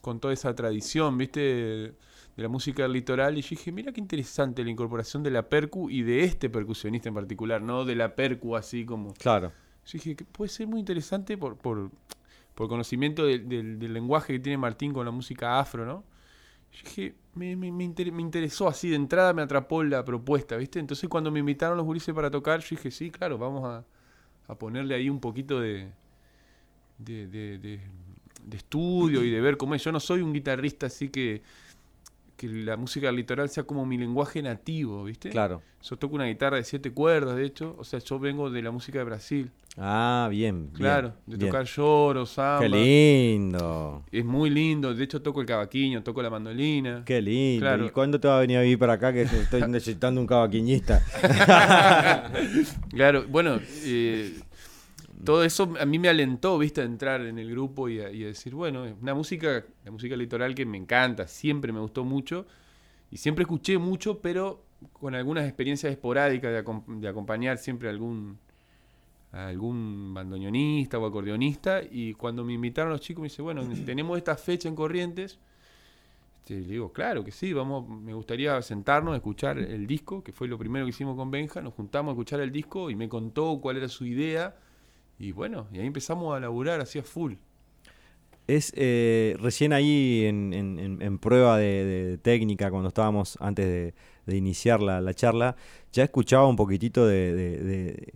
con 0.00 0.20
toda 0.20 0.32
esa 0.32 0.54
tradición, 0.54 1.18
¿viste? 1.18 1.40
De, 1.40 1.94
de 2.36 2.42
la 2.42 2.48
música 2.48 2.84
del 2.84 2.92
litoral. 2.92 3.36
Y 3.36 3.42
yo 3.42 3.50
dije, 3.50 3.72
mira 3.72 3.92
qué 3.92 4.00
interesante 4.00 4.62
la 4.62 4.70
incorporación 4.70 5.24
de 5.24 5.30
la 5.32 5.48
percu 5.48 5.90
y 5.90 6.02
de 6.02 6.22
este 6.24 6.48
percusionista 6.50 7.08
en 7.08 7.16
particular, 7.16 7.60
no 7.60 7.84
de 7.84 7.96
la 7.96 8.14
percu 8.14 8.54
así 8.56 8.84
como... 8.84 9.12
Claro. 9.14 9.48
Yo 9.86 9.92
dije 9.94 10.14
que 10.14 10.24
puede 10.24 10.48
ser 10.50 10.68
muy 10.68 10.78
interesante 10.78 11.36
por, 11.36 11.56
por, 11.56 11.90
por 12.54 12.68
conocimiento 12.68 13.26
del- 13.26 13.48
del 13.48 13.92
lenguaje 13.92 14.34
que 14.34 14.38
tiene 14.38 14.56
Martín 14.56 14.92
con 14.92 15.04
la 15.04 15.10
música 15.10 15.58
afro, 15.58 15.84
¿no? 15.84 16.04
Yo 16.72 16.78
dije, 16.84 17.14
me, 17.34 17.56
me, 17.56 17.70
me 17.72 17.88
me 18.12 18.22
interesó 18.22 18.68
así, 18.68 18.90
de 18.90 18.96
entrada 18.96 19.32
me 19.32 19.42
atrapó 19.42 19.82
la 19.84 20.04
propuesta, 20.04 20.56
¿viste? 20.56 20.78
Entonces 20.78 21.08
cuando 21.08 21.30
me 21.30 21.40
invitaron 21.40 21.76
los 21.76 21.86
gurises 21.86 22.14
para 22.14 22.30
tocar, 22.30 22.60
yo 22.60 22.68
dije, 22.70 22.90
sí, 22.90 23.10
claro, 23.10 23.38
vamos 23.38 23.64
a, 23.64 23.84
a 24.52 24.54
ponerle 24.58 24.94
ahí 24.94 25.10
un 25.10 25.20
poquito 25.20 25.60
de, 25.60 25.90
de, 26.98 27.26
de, 27.26 27.58
de- 27.58 27.80
de 28.44 28.56
estudio 28.56 29.22
y 29.22 29.30
de 29.30 29.40
ver 29.40 29.56
cómo 29.58 29.74
es. 29.74 29.84
Yo 29.84 29.92
no 29.92 30.00
soy 30.00 30.22
un 30.22 30.32
guitarrista 30.32 30.86
así 30.86 31.10
que, 31.10 31.42
que 32.40 32.48
la 32.48 32.78
música 32.78 33.12
litoral 33.12 33.50
sea 33.50 33.64
como 33.64 33.84
mi 33.84 33.98
lenguaje 33.98 34.40
nativo, 34.40 35.04
¿viste? 35.04 35.28
Claro. 35.28 35.60
Yo 35.82 35.98
toco 35.98 36.14
una 36.14 36.24
guitarra 36.24 36.56
de 36.56 36.64
siete 36.64 36.90
cuerdas, 36.90 37.36
de 37.36 37.44
hecho, 37.44 37.76
o 37.78 37.84
sea, 37.84 37.98
yo 37.98 38.18
vengo 38.18 38.48
de 38.50 38.62
la 38.62 38.70
música 38.70 38.98
de 38.98 39.04
Brasil. 39.04 39.50
Ah, 39.76 40.26
bien. 40.30 40.62
bien, 40.68 40.72
Claro, 40.72 41.12
de 41.26 41.36
bien. 41.36 41.50
tocar 41.50 41.66
lloro, 41.66 42.24
samba. 42.24 42.60
Qué 42.60 42.68
lindo. 42.70 44.02
Es 44.10 44.24
muy 44.24 44.48
lindo. 44.48 44.94
De 44.94 45.04
hecho, 45.04 45.20
toco 45.20 45.42
el 45.42 45.46
cavaquinho, 45.46 46.02
toco 46.02 46.22
la 46.22 46.30
mandolina. 46.30 47.02
Qué 47.04 47.20
lindo. 47.20 47.60
Claro. 47.62 47.84
¿Y 47.84 47.90
cuándo 47.90 48.18
te 48.18 48.26
va 48.26 48.38
a 48.38 48.40
venir 48.40 48.56
a 48.56 48.62
vivir 48.62 48.78
para 48.78 48.94
acá 48.94 49.12
que 49.12 49.22
estoy 49.22 49.60
necesitando 49.68 50.18
un 50.18 50.26
cavaquinista? 50.26 51.02
claro, 52.90 53.26
bueno, 53.28 53.60
eh, 53.84 54.40
todo 55.24 55.44
eso 55.44 55.74
a 55.78 55.86
mí 55.86 55.98
me 55.98 56.08
alentó, 56.08 56.58
viste, 56.58 56.80
a 56.82 56.84
entrar 56.84 57.20
en 57.22 57.38
el 57.38 57.50
grupo 57.50 57.88
y 57.88 58.00
a, 58.00 58.10
y 58.10 58.24
a 58.24 58.28
decir, 58.28 58.54
bueno, 58.54 58.86
es 58.86 58.94
una 59.00 59.14
música, 59.14 59.64
la 59.84 59.90
música 59.90 60.16
litoral 60.16 60.54
que 60.54 60.66
me 60.66 60.78
encanta, 60.78 61.26
siempre 61.28 61.72
me 61.72 61.80
gustó 61.80 62.04
mucho 62.04 62.46
y 63.10 63.18
siempre 63.18 63.42
escuché 63.42 63.78
mucho, 63.78 64.20
pero 64.20 64.64
con 64.92 65.14
algunas 65.14 65.44
experiencias 65.46 65.92
esporádicas 65.92 66.52
de, 66.52 66.64
acom- 66.64 66.84
de 67.00 67.08
acompañar 67.08 67.58
siempre 67.58 67.88
a 67.88 67.92
algún 67.92 68.38
a 69.32 69.48
algún 69.48 70.12
bandoneonista 70.14 70.98
o 70.98 71.06
acordeonista 71.06 71.82
y 71.88 72.14
cuando 72.14 72.44
me 72.44 72.52
invitaron 72.54 72.92
los 72.92 73.00
chicos 73.00 73.22
me 73.22 73.28
dice, 73.28 73.42
bueno, 73.42 73.62
tenemos 73.86 74.18
esta 74.18 74.36
fecha 74.36 74.68
en 74.68 74.74
Corrientes. 74.74 75.38
Este, 76.40 76.60
le 76.60 76.66
digo, 76.66 76.92
claro 76.92 77.24
que 77.24 77.30
sí, 77.30 77.52
vamos, 77.52 77.88
me 77.88 78.14
gustaría 78.14 78.60
sentarnos, 78.62 79.14
escuchar 79.14 79.58
el 79.58 79.86
disco, 79.86 80.22
que 80.24 80.32
fue 80.32 80.48
lo 80.48 80.58
primero 80.58 80.84
que 80.86 80.90
hicimos 80.90 81.16
con 81.16 81.30
Benja, 81.30 81.60
nos 81.60 81.74
juntamos 81.74 82.10
a 82.10 82.12
escuchar 82.14 82.40
el 82.40 82.50
disco 82.50 82.90
y 82.90 82.96
me 82.96 83.08
contó 83.08 83.60
cuál 83.60 83.76
era 83.76 83.88
su 83.88 84.04
idea 84.06 84.56
y 85.20 85.32
bueno, 85.32 85.68
y 85.72 85.78
ahí 85.78 85.86
empezamos 85.86 86.34
a 86.34 86.40
laburar 86.40 86.80
así 86.80 86.98
a 86.98 87.02
full. 87.02 87.34
Es 88.46 88.72
eh, 88.74 89.36
recién 89.38 89.72
ahí 89.72 90.24
en, 90.24 90.52
en- 90.54 91.02
prueba 91.18 91.56
de, 91.58 91.74
técnica, 92.18 92.70
cuando 92.70 92.88
estábamos 92.88 93.36
antes 93.40 93.66
de, 93.66 93.94
iniciar 94.36 94.80
la, 94.82 95.00
la 95.00 95.14
charla, 95.14 95.54
ya 95.92 96.02
escuchaba 96.04 96.48
un 96.48 96.56
poquitito 96.56 97.06
de, 97.06 97.32
de- 97.34 97.58
de- 97.58 98.12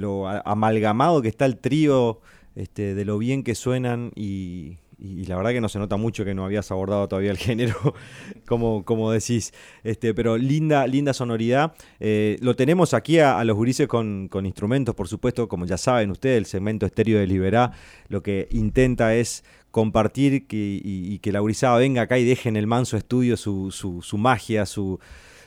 lo 0.00 0.26
amalgamado 0.28 1.22
que 1.22 1.28
está 1.28 1.44
el 1.46 1.58
trío, 1.58 2.20
este, 2.56 2.94
de 2.94 3.04
lo 3.04 3.18
bien 3.18 3.42
que 3.44 3.54
suenan 3.54 4.10
y, 4.16 4.78
y 5.04 5.26
la 5.26 5.36
verdad 5.36 5.50
que 5.50 5.60
no 5.60 5.68
se 5.68 5.78
nota 5.78 5.98
mucho 5.98 6.24
que 6.24 6.34
no 6.34 6.46
habías 6.46 6.70
abordado 6.70 7.06
todavía 7.08 7.30
el 7.30 7.36
género, 7.38 7.74
como, 8.46 8.84
como 8.84 9.10
decís. 9.10 9.52
Este, 9.82 10.14
pero 10.14 10.38
linda, 10.38 10.86
linda 10.86 11.12
sonoridad. 11.12 11.74
Eh, 12.00 12.38
lo 12.40 12.56
tenemos 12.56 12.94
aquí 12.94 13.18
a, 13.18 13.44
los 13.44 13.54
gurises 13.54 13.86
con, 13.86 14.30
instrumentos, 14.44 14.94
por 14.94 15.08
supuesto, 15.08 15.46
como 15.46 15.66
ya 15.66 15.76
saben 15.76 16.10
ustedes, 16.10 16.38
el 16.38 16.46
segmento 16.46 16.86
estéreo 16.86 17.18
de 17.18 17.26
Liberá 17.26 17.72
lo 18.08 18.22
que 18.22 18.48
intenta 18.50 19.14
es 19.14 19.44
compartir 19.70 20.46
y, 20.50 21.18
que 21.18 21.32
la 21.32 21.40
gurizada 21.40 21.76
venga 21.78 22.02
acá 22.02 22.18
y 22.18 22.24
deje 22.24 22.48
en 22.48 22.56
el 22.56 22.66
manso 22.66 22.96
estudio 22.96 23.36
su, 23.36 23.70
su 23.72 24.18
magia, 24.18 24.66
su, 24.66 25.00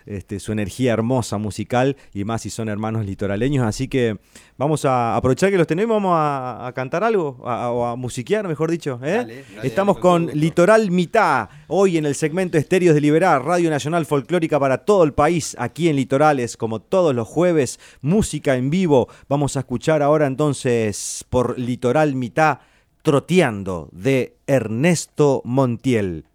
este, 0.08 0.40
su 0.40 0.52
energía 0.52 0.94
hermosa 0.94 1.38
musical 1.38 1.98
y 2.14 2.24
más 2.24 2.42
si 2.42 2.50
son 2.50 2.70
hermanos 2.70 3.06
litoraleños. 3.06 3.66
Así 3.66 3.88
que 3.88 4.18
vamos 4.58 4.86
a 4.86 5.16
aprovechar 5.16 5.52
que 5.52 5.58
los 5.58 5.68
tenemos, 5.68 5.96
vamos 5.96 6.16
a, 6.16 6.72
cantar 6.74 7.04
algo, 7.04 7.38
o 7.40 7.86
a 7.86 7.96
musiquear, 7.96 8.48
mejor 8.48 8.72
dicho. 8.72 9.00
¿eh? 9.04 9.44
Estamos 9.64 10.00
con 10.00 10.28
Litoral 10.28 10.92
Mitad, 10.92 11.50
hoy 11.68 11.98
en 11.98 12.06
el 12.06 12.16
segmento 12.16 12.58
Estéreos 12.58 12.96
de 12.96 13.02
Liberar, 13.02 13.44
Radio 13.44 13.70
Nacional 13.70 14.06
Folclórica 14.06 14.60
para 14.60 14.80
todo 14.80 15.04
el 15.04 15.14
país, 15.14 15.56
aquí 15.60 15.90
en 15.90 15.96
Litorales, 15.96 16.58
como 16.58 16.82
todos 16.82 17.14
los 17.14 17.28
jueves, 17.28 17.80
música 18.02 18.56
en 18.56 18.70
vivo. 18.70 19.08
Vamos 19.30 19.58
a 19.58 19.60
escuchar 19.60 20.02
ahora 20.02 20.28
entonces 20.28 21.26
por 21.30 21.58
Litoral 21.60 22.16
Mitad, 22.16 22.60
Troteando, 23.02 23.90
de 23.92 24.38
Ernesto 24.48 25.42
Montiel. 25.46 26.26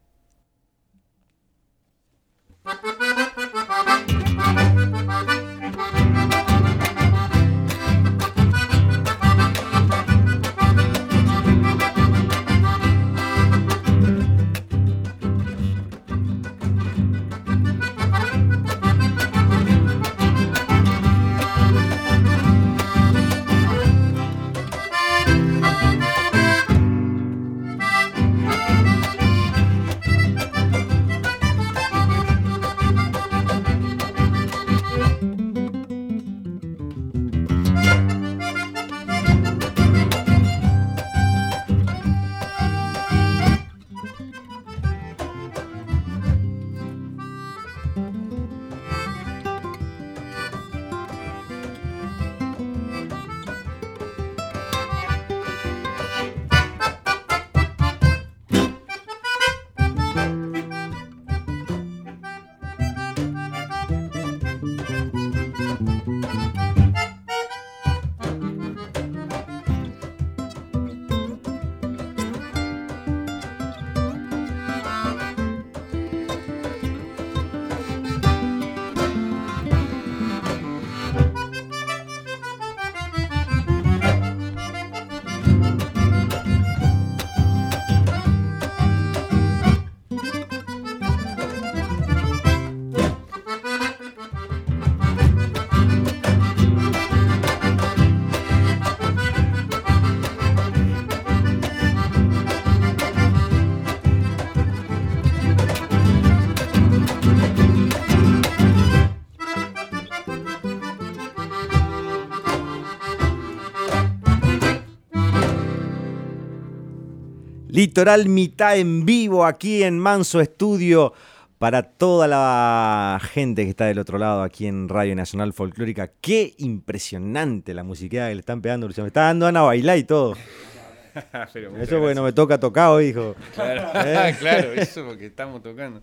Litoral 117.83 118.29
mitad 118.29 118.79
en 118.79 119.05
vivo 119.05 119.45
aquí 119.45 119.83
en 119.83 119.99
Manso 119.99 120.41
Estudio 120.41 121.13
para 121.59 121.83
toda 121.83 122.29
la 122.29 123.21
gente 123.21 123.65
que 123.65 123.71
está 123.71 123.87
del 123.87 123.99
otro 123.99 124.19
lado 124.19 124.43
aquí 124.43 124.69
en 124.69 124.89
Radio 124.89 125.17
Nacional 125.17 125.53
Folclórica. 125.53 126.13
Qué 126.21 126.55
impresionante 126.59 127.75
la 127.75 127.83
musiquita 127.83 128.29
que 128.29 128.37
le 128.37 128.39
están 128.39 128.63
pegando. 128.63 128.87
Me 128.87 129.07
está 129.09 129.23
dando 129.23 129.49
a 129.49 129.63
bailar 129.63 129.99
y 129.99 130.05
todo. 130.05 130.35
eso 131.81 131.99
porque 131.99 132.15
no 132.15 132.23
me 132.23 132.33
toca 132.33 132.61
tocar 132.61 132.91
hoy, 132.91 133.07
hijo. 133.07 133.35
Claro, 133.53 133.91
¿Eh? 134.07 134.37
claro, 134.39 134.73
eso 134.75 135.05
porque 135.05 135.27
estamos 135.27 135.61
tocando. 135.61 136.03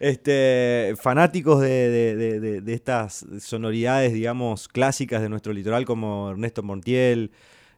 Este, 0.00 0.92
fanáticos 1.00 1.62
de, 1.62 2.60
de, 2.60 2.74
estas 2.74 3.24
sonoridades, 3.40 4.12
digamos, 4.12 4.68
clásicas 4.68 5.22
de 5.22 5.30
nuestro 5.30 5.54
litoral, 5.54 5.86
como 5.86 6.32
Ernesto 6.32 6.62
Montiel, 6.62 7.30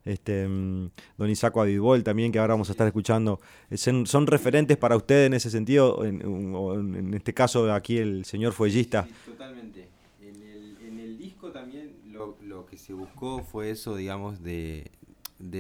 este, 0.07 0.47
mm, 0.49 0.91
don 1.19 1.29
Isaco 1.29 1.61
Avivol 1.61 2.03
también, 2.03 2.33
que 2.33 2.39
ahora 2.39 2.55
vamos 2.55 2.69
a 2.69 2.73
estar 2.73 2.87
escuchando, 2.87 3.41
eh, 3.71 3.77
son, 3.77 4.27
referentes 4.27 4.77
para 4.77 4.97
usted 4.97 5.27
en 5.27 5.35
ese 5.35 5.51
sentido, 5.51 6.05
en, 6.05 6.23
en, 6.23 7.15
este 7.15 7.35
caso 7.35 7.73
aquí 7.73 7.99
el 7.99 8.25
señor 8.25 8.53
fuellista. 8.53 9.07
totalmente. 9.27 9.89
En 10.23 11.01
el, 11.01 11.19
disco 11.19 11.51
también 11.51 11.97
lo, 12.13 12.67
que 12.67 12.79
se 12.79 12.93
buscó 12.93 13.43
fue 13.43 13.71
eso, 13.71 13.97
digamos, 13.97 14.43
de, 14.43 14.91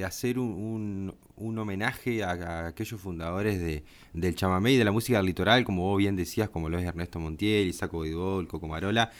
hacer 0.05 0.38
un, 0.38 1.12
homenaje 1.36 2.22
a, 2.22 2.68
aquellos 2.68 3.01
fundadores 3.01 3.59
de, 3.59 3.82
del 4.12 4.34
chamamé 4.36 4.72
y 4.72 4.76
de 4.76 4.84
la 4.84 4.92
música 4.92 5.18
del 5.18 5.26
litoral, 5.26 5.64
como 5.64 5.82
vos 5.82 5.99
bien 5.99 6.16
decías, 6.16 6.49
como 6.49 6.68
lo 6.68 6.78
es 6.78 6.84
Ernesto 6.86 7.18
Montiel, 7.18 7.68
Isaco 7.68 8.01
Avivol, 8.01 8.47
Coco 8.47 8.68
Marola, 8.68 9.11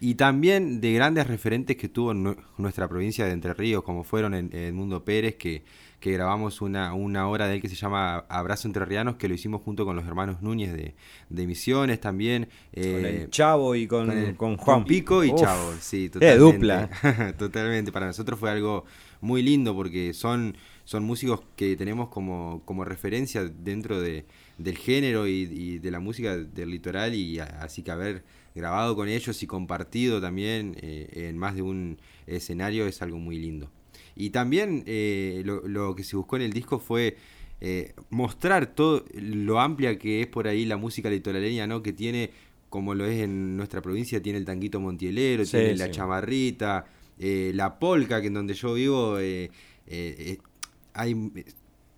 y 0.00 0.16
también 0.16 0.80
de 0.80 0.92
grandes 0.92 1.26
referentes 1.26 1.76
que 1.76 1.88
tuvo 1.88 2.12
nuestra 2.12 2.86
provincia 2.88 3.24
de 3.24 3.32
Entre 3.32 3.54
Ríos, 3.54 3.82
como 3.82 4.04
fueron 4.04 4.34
en, 4.34 4.74
Mundo 4.74 5.04
Pérez, 5.04 5.36
que, 5.36 5.64
que 6.00 6.12
grabamos 6.12 6.60
una, 6.60 6.92
una 6.92 7.28
obra 7.28 7.46
de 7.48 7.54
él 7.54 7.62
que 7.62 7.68
se 7.68 7.76
llama 7.76 8.26
Abrazo 8.28 8.68
Entrerrianos, 8.68 9.16
que 9.16 9.26
lo 9.26 9.34
hicimos 9.34 9.62
junto 9.62 9.86
con 9.86 9.96
los 9.96 10.06
hermanos 10.06 10.42
Núñez 10.42 10.74
de, 10.74 10.94
de 11.30 11.46
Misiones 11.46 11.98
también. 11.98 12.48
con 12.74 12.82
el 12.84 13.06
eh, 13.06 13.26
Chavo 13.30 13.74
y 13.74 13.86
con, 13.86 14.36
Juan. 14.58 14.84
Pico 14.84 15.24
y 15.24 15.34
Chavo, 15.34 15.72
sí, 15.80 16.10
totalmente. 16.10 16.38
dupla. 16.44 16.90
totalmente, 17.38 17.90
para 17.90 18.06
nosotros 18.06 18.38
fue 18.38 18.50
algo 18.50 18.84
muy 19.22 19.42
lindo 19.42 19.74
porque 19.74 20.12
son, 20.12 20.58
son 20.84 21.04
músicos 21.04 21.40
que 21.56 21.74
tenemos 21.74 22.08
como, 22.08 22.60
como 22.66 22.84
referencia 22.84 23.44
dentro 23.44 23.98
de, 23.98 24.26
del 24.58 24.76
género 24.76 25.26
y, 25.26 25.48
y 25.50 25.78
de 25.78 25.90
la 25.90 26.00
música 26.00 26.36
del 26.36 26.70
litoral 26.70 27.14
y 27.14 27.38
así 27.38 27.82
que 27.82 27.90
a 27.90 27.96
ver 27.96 28.24
grabado 28.56 28.96
con 28.96 29.08
ellos 29.08 29.42
y 29.42 29.46
compartido 29.46 30.20
también 30.20 30.76
eh, 30.80 31.28
en 31.28 31.36
más 31.36 31.54
de 31.54 31.62
un 31.62 31.98
escenario 32.26 32.86
es 32.86 33.02
algo 33.02 33.18
muy 33.18 33.38
lindo. 33.38 33.70
Y 34.16 34.30
también 34.30 34.82
eh, 34.86 35.42
lo, 35.44 35.94
que 35.94 36.02
se 36.02 36.16
buscó 36.16 36.36
en 36.36 36.42
el 36.42 36.52
disco 36.54 36.78
fue 36.78 37.18
eh, 37.60 37.92
mostrar 38.08 38.74
todo 38.74 39.04
lo 39.14 39.60
amplia 39.60 39.98
que 39.98 40.22
es 40.22 40.26
por 40.26 40.48
ahí 40.48 40.64
la 40.64 40.78
música 40.78 41.10
litoraleña, 41.10 41.66
¿no? 41.66 41.82
Que 41.82 41.92
tiene, 41.92 42.30
como 42.70 42.94
lo 42.94 43.04
es 43.04 43.20
en 43.20 43.58
nuestra 43.58 43.82
provincia, 43.82 44.22
tiene 44.22 44.38
el 44.38 44.46
tanquito 44.46 44.80
montielero, 44.80 45.44
tiene 45.44 45.76
la 45.76 45.90
chamarrita, 45.90 46.86
la 47.18 47.78
polca, 47.78 48.22
que 48.22 48.28
en 48.28 48.34
donde 48.34 48.54
yo 48.54 48.72
vivo 48.72 49.16
hay, 49.16 49.50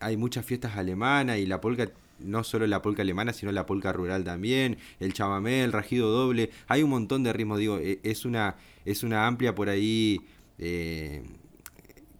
hay 0.01 0.17
muchas 0.17 0.45
fiestas 0.45 0.77
alemanas 0.77 1.39
y 1.39 1.47
la 1.47 1.61
polca 1.61 1.89
no 2.21 2.45
solo 2.45 2.67
la 2.67 2.83
polca 2.83 3.03
alemana, 3.03 3.33
sino 3.33 3.53
la 3.53 3.67
polca 3.67 3.93
rural 3.93 4.25
también, 4.25 4.79
el 5.01 5.13
chamamé, 5.13 5.65
el 5.65 5.73
rajido 5.73 6.11
doble, 6.11 6.51
hay 6.67 6.83
un 6.83 6.91
montón 6.91 7.23
de 7.23 7.33
ritmos, 7.33 7.59
digo, 7.59 7.79
e, 7.79 8.01
es 8.03 8.25
una, 8.25 8.57
es 8.85 9.03
una 9.03 9.27
amplia 9.27 9.55
por 9.55 9.69
ahí, 9.69 10.21
eh, 10.59 11.23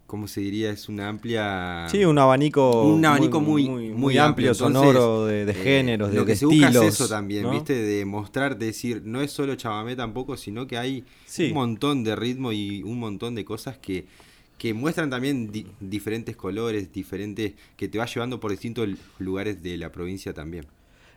¿cómo 0.05 0.27
se 0.27 0.41
diría? 0.41 0.71
Es 0.71 0.89
una 0.89 1.09
amplia... 1.09 1.87
Sí, 1.89 2.03
un 2.05 2.17
abanico, 2.17 2.83
un 2.83 3.05
abanico 3.05 3.41
muy, 3.41 3.67
muy, 3.67 4.17
amplio, 4.17 4.53
sonoro, 4.53 5.25
de, 5.25 5.45
de 5.45 5.51
eh, 5.51 5.55
géneros, 5.55 6.11
de, 6.11 6.17
lo 6.17 6.25
que 6.25 6.35
se 6.35 6.45
busca 6.45 6.69
es 6.69 6.75
eso 6.75 7.07
también, 7.07 7.49
¿viste? 7.51 7.73
De 7.73 8.05
mostrar, 8.05 8.57
de 8.57 8.67
decir, 8.67 9.01
no 9.05 9.21
es 9.21 9.31
solo 9.31 9.55
chamamé 9.55 9.95
tampoco, 9.95 10.37
sino 10.37 10.67
que 10.67 10.77
hay 10.77 11.03
un 11.39 11.53
montón 11.53 12.03
de 12.03 12.15
ritmo 12.15 12.51
y 12.51 12.83
un 12.83 12.99
montón 12.99 13.35
de 13.35 13.45
cosas 13.45 13.77
que 13.77 14.07
que 14.59 14.75
muestran 14.75 15.09
también 15.09 15.51
di- 15.51 15.65
diferentes 15.79 16.35
colores, 16.35 16.93
diferentes, 16.93 17.53
que 17.75 17.87
te 17.87 17.97
va 17.97 18.05
llevando 18.05 18.39
por 18.39 18.51
distintos 18.51 18.87
lugares 19.17 19.63
de 19.63 19.77
la 19.77 19.91
provincia 19.91 20.33
también. 20.33 20.67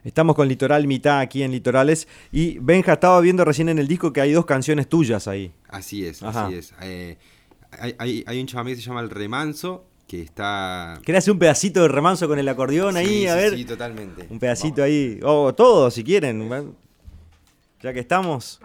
Estamos 0.04 0.34
con 0.34 0.48
Litoral 0.48 0.86
Mitad 0.86 1.20
aquí 1.20 1.42
en 1.42 1.50
Litorales. 1.52 2.08
Y 2.32 2.58
Benja, 2.58 2.94
estaba 2.94 3.20
viendo 3.20 3.44
recién 3.44 3.68
en 3.68 3.78
el 3.78 3.86
disco 3.86 4.12
que 4.12 4.20
hay 4.20 4.32
dos 4.32 4.46
canciones 4.46 4.88
tuyas 4.88 5.28
ahí. 5.28 5.52
Así 5.68 6.06
es, 6.06 6.22
Ajá. 6.22 6.46
así 6.46 6.54
es. 6.54 6.72
Eh, 6.80 7.18
hay, 7.78 7.94
hay- 7.98 8.24
hay 8.26 8.40
un 8.40 8.46
chamamé 8.46 8.70
que 8.70 8.76
se 8.76 8.82
llama 8.82 9.00
El 9.00 9.10
Remanso, 9.10 9.84
que 10.08 10.20
está... 10.22 10.98
¿Querés 11.04 11.20
hacer 11.20 11.32
un 11.32 11.38
pedacito 11.38 11.82
de 11.82 11.88
remanso 11.88 12.26
con 12.28 12.38
el 12.38 12.48
acordeón 12.48 12.96
ahí? 12.96 13.06
Sí, 13.06 13.26
a 13.26 13.34
ver. 13.34 13.54
sí, 13.56 13.64
totalmente. 13.64 14.26
Un 14.30 14.38
pedacito 14.38 14.82
ahí. 14.82 15.20
O 15.22 15.54
todo, 15.54 15.90
si 15.90 16.02
quieren. 16.04 16.48
Ya 17.80 17.92
que 17.92 18.00
estamos. 18.00 18.60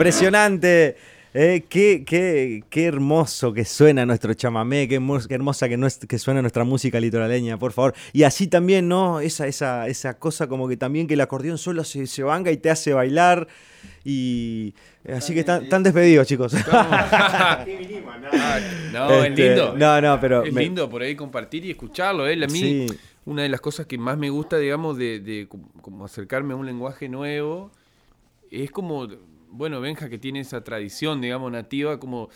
Impresionante. 0.00 0.96
Eh, 1.34 1.64
qué, 1.68 2.02
qué- 2.06 2.64
qué 2.70 2.84
hermoso 2.86 3.52
que 3.52 3.64
suena 3.66 4.04
nuestro 4.06 4.32
chamamé, 4.34 4.88
qué, 4.88 4.96
hermos- 4.98 5.28
qué 5.28 5.34
hermosa 5.34 5.68
que, 5.68 6.18
suena 6.18 6.40
nuestra 6.40 6.64
música 6.64 6.98
litoraleña, 6.98 7.56
por 7.58 7.72
favor. 7.72 7.94
Y 8.14 8.22
así 8.24 8.48
también, 8.48 8.88
¿no? 8.88 9.20
Esa, 9.20 9.46
esa, 9.46 9.86
esa 9.88 10.14
cosa 10.18 10.48
como 10.48 10.66
que 10.68 10.76
también 10.78 11.06
que 11.06 11.14
el 11.14 11.20
acordeón 11.20 11.56
solo 11.58 11.84
se, 11.84 12.06
se 12.08 12.22
vanga 12.24 12.50
y 12.50 12.56
te 12.56 12.70
hace 12.70 12.94
bailar. 12.94 13.46
Y 14.02 14.74
así 15.14 15.34
que 15.34 15.40
están, 15.40 15.64
están 15.64 15.82
despedidos, 15.82 16.26
chicos. 16.26 16.54
No, 18.92 19.10
es 19.22 19.28
Este, 19.30 19.48
lindo. 19.54 19.74
No, 19.76 20.00
no, 20.00 20.18
pero. 20.20 20.42
Es 20.44 20.52
me- 20.52 20.62
lindo 20.62 20.88
por 20.90 21.02
ahí 21.02 21.14
compartir 21.14 21.64
y 21.66 21.70
escucharlo. 21.70 22.26
¿eh? 22.26 22.32
A 22.42 22.46
mí, 22.48 22.58
Sí. 22.58 22.86
una 23.26 23.42
de 23.42 23.48
las 23.50 23.60
cosas 23.60 23.86
que 23.86 23.98
más 23.98 24.16
me 24.18 24.30
gusta, 24.30 24.56
digamos, 24.58 24.96
de, 24.98 25.20
de 25.20 25.46
como 25.80 26.04
acercarme 26.06 26.54
a 26.54 26.56
un 26.56 26.66
lenguaje 26.66 27.08
nuevo, 27.08 27.70
es 28.50 28.70
como, 28.72 29.06
bueno, 29.50 29.80
Benja 29.80 30.08
que 30.08 30.18
tiene 30.18 30.40
esa 30.40 30.62
tradición, 30.64 31.20
digamos, 31.20 31.50
nativa, 31.52 31.98
como, 31.98 32.28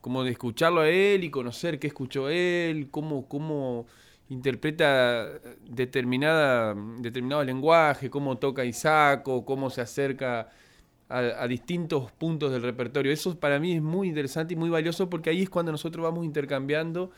como 0.00 0.24
de 0.24 0.30
escucharlo 0.32 0.82
a 0.82 0.88
él 0.88 1.24
y 1.24 1.30
conocer 1.30 1.78
qué 1.78 1.88
escuchó 1.88 2.28
él, 2.28 2.88
cómo, 2.90 3.28
cómo 3.28 3.86
interpreta 4.28 5.28
determinada, 5.68 6.74
determinado 6.98 7.44
lenguaje, 7.44 8.10
cómo 8.10 8.38
toca 8.38 8.64
Isaco, 8.64 9.44
cómo 9.44 9.70
se 9.70 9.80
acerca 9.80 10.50
a, 11.08 11.18
a 11.18 11.48
distintos 11.48 12.12
puntos 12.12 12.52
del 12.52 12.62
repertorio. 12.62 13.12
Eso 13.12 13.38
para 13.38 13.58
mí 13.58 13.74
es 13.74 13.82
muy 13.82 14.08
interesante 14.08 14.54
y 14.54 14.56
muy 14.56 14.70
valioso 14.70 15.08
porque 15.08 15.30
ahí 15.30 15.42
es 15.42 15.50
cuando 15.50 15.72
nosotros 15.72 16.02
vamos 16.04 16.24
intercambiando. 16.24 17.10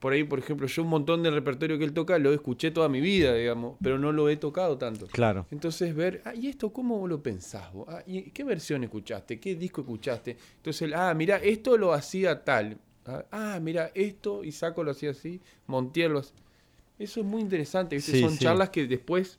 Por 0.00 0.12
ahí, 0.12 0.24
por 0.24 0.38
ejemplo, 0.38 0.66
yo 0.66 0.82
un 0.82 0.88
montón 0.90 1.22
del 1.22 1.32
repertorio 1.34 1.78
que 1.78 1.84
él 1.84 1.92
toca 1.92 2.18
lo 2.18 2.32
escuché 2.32 2.70
toda 2.70 2.88
mi 2.88 3.00
vida, 3.00 3.34
digamos, 3.34 3.76
pero 3.82 3.98
no 3.98 4.12
lo 4.12 4.28
he 4.28 4.36
tocado 4.36 4.76
tanto. 4.76 5.06
Claro. 5.06 5.46
Entonces 5.50 5.94
ver, 5.94 6.20
ah, 6.26 6.34
¿y 6.34 6.48
esto 6.48 6.70
cómo 6.70 7.08
lo 7.08 7.22
pensás 7.22 7.72
vos? 7.72 7.86
Ah, 7.88 8.02
¿y 8.06 8.30
qué 8.30 8.44
versión 8.44 8.84
escuchaste? 8.84 9.40
¿Qué 9.40 9.54
disco 9.54 9.80
escuchaste? 9.80 10.36
Entonces, 10.56 10.82
él, 10.82 10.94
ah, 10.94 11.12
mira, 11.14 11.36
esto 11.38 11.76
lo 11.78 11.92
hacía 11.92 12.44
tal. 12.44 12.78
Ah, 13.06 13.24
Ah, 13.30 13.58
mira, 13.62 13.90
esto, 13.94 14.44
Isaco 14.44 14.82
lo 14.84 14.90
hacía 14.90 15.10
así, 15.10 15.40
Montiel 15.66 16.12
lo 16.12 16.18
hacía. 16.18 16.36
Eso 16.98 17.20
es 17.20 17.26
muy 17.26 17.40
interesante, 17.40 17.96
¿viste? 17.96 18.12
Sí, 18.12 18.20
Son 18.20 18.32
sí. 18.32 18.38
charlas 18.44 18.70
que 18.70 18.86
después 18.86 19.38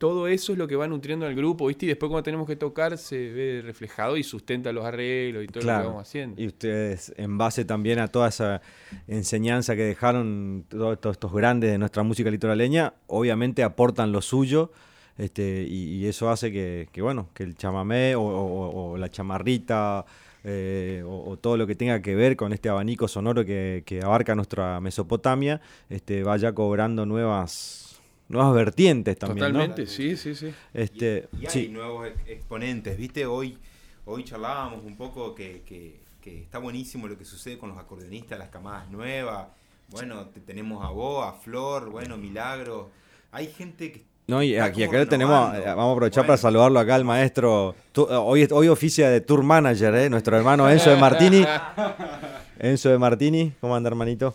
todo 0.00 0.28
eso 0.28 0.52
es 0.52 0.58
lo 0.58 0.66
que 0.66 0.76
va 0.76 0.88
nutriendo 0.88 1.26
al 1.26 1.34
grupo, 1.34 1.66
¿viste? 1.66 1.84
Y 1.84 1.88
después 1.90 2.08
cuando 2.08 2.22
tenemos 2.22 2.46
que 2.46 2.56
tocar 2.56 2.96
se 2.96 3.30
ve 3.32 3.60
reflejado 3.62 4.16
y 4.16 4.22
sustenta 4.22 4.72
los 4.72 4.84
arreglos 4.86 5.44
y 5.44 5.46
todo 5.46 5.62
lo 5.62 5.66
que 5.82 5.86
vamos 5.88 6.08
haciendo. 6.08 6.40
Y 6.40 6.46
ustedes, 6.46 7.12
en 7.18 7.36
base 7.36 7.66
también 7.66 7.98
a 7.98 8.08
toda 8.08 8.28
esa 8.30 8.62
enseñanza 9.06 9.76
que 9.76 9.82
dejaron 9.82 10.64
todos 10.68 10.98
todos 11.00 11.16
estos 11.16 11.32
grandes 11.34 11.70
de 11.70 11.76
nuestra 11.78 12.02
música 12.02 12.30
litoraleña, 12.30 12.94
obviamente 13.08 13.62
aportan 13.62 14.10
lo 14.10 14.22
suyo. 14.22 14.72
Este, 15.18 15.66
y, 15.68 15.96
y 15.96 16.06
eso 16.06 16.30
hace 16.30 16.50
que, 16.50 16.88
que, 16.92 17.02
bueno, 17.02 17.28
que 17.34 17.42
el 17.42 17.54
chamamé 17.54 18.14
o, 18.14 18.22
o- 18.22 18.92
o 18.92 18.96
la 18.96 19.10
chamarrita 19.10 20.06
eh, 20.44 21.02
o, 21.06 21.30
o 21.32 21.36
todo 21.36 21.58
lo 21.58 21.66
que 21.66 21.74
tenga 21.74 22.00
que 22.00 22.14
ver 22.14 22.36
con 22.36 22.54
este 22.54 22.70
abanico 22.70 23.06
sonoro 23.06 23.44
que, 23.44 23.82
que 23.84 24.00
abarca 24.00 24.34
nuestra 24.34 24.80
Mesopotamia, 24.80 25.60
este, 25.90 26.22
vaya 26.22 26.54
cobrando 26.54 27.04
nuevas, 27.04 27.89
nuevas 28.30 28.54
vertientes 28.54 29.18
también. 29.18 29.52
¿no? 29.52 29.58
Totalmente, 29.58 29.86
sí, 29.86 30.16
sí, 30.16 30.34
sí. 30.34 30.54
Este, 30.72 31.28
Y 31.38 31.44
hay 31.46 31.52
sí. 31.52 31.68
nuevos 31.68 32.06
ex- 32.08 32.28
exponentes, 32.28 32.96
¿viste? 32.96 33.26
Hoy, 33.26 33.58
hoy 34.06 34.24
charlábamos 34.24 34.82
un 34.84 34.96
poco 34.96 35.34
que, 35.34 35.62
que- 35.66 36.00
que 36.22 36.42
está 36.42 36.58
buenísimo 36.58 37.08
lo 37.08 37.18
que 37.18 37.24
sucede 37.24 37.58
con 37.58 37.70
los 37.70 37.78
acordeonistas, 37.78 38.38
las 38.38 38.48
camadas 38.48 38.88
nuevas. 38.90 39.48
Bueno, 39.88 40.26
te- 40.26 40.40
tenemos 40.40 40.84
a 40.84 40.90
vos, 40.90 41.26
a 41.26 41.32
Flor, 41.32 41.90
bueno, 41.90 42.16
Milagro. 42.16 42.90
Hay 43.32 43.48
gente 43.48 43.90
que 43.92 44.04
No, 44.28 44.40
y 44.42 44.56
aquí 44.56 44.84
acá 44.84 44.98
lo 44.98 45.08
tenemos, 45.08 45.54
eh, 45.56 45.62
vamos 45.66 45.88
a 45.88 45.92
aprovechar 45.92 46.24
para 46.24 46.36
saludarlo 46.36 46.78
acá 46.78 46.94
al 46.94 47.04
maestro. 47.04 47.74
Tu- 47.90 48.02
eh, 48.08 48.14
hoy, 48.14 48.46
hoy 48.52 48.68
oficia 48.68 49.10
de 49.10 49.20
tour 49.22 49.42
manager, 49.42 49.92
¿eh? 49.96 50.08
nuestro 50.08 50.36
hermano 50.36 50.68
Enzo 50.70 50.90
de 50.90 50.96
Martini. 50.96 51.44
Enzo 52.60 52.90
de 52.90 52.98
Martini, 52.98 53.52
¿cómo 53.60 53.74
anda 53.74 53.88
hermanito? 53.88 54.34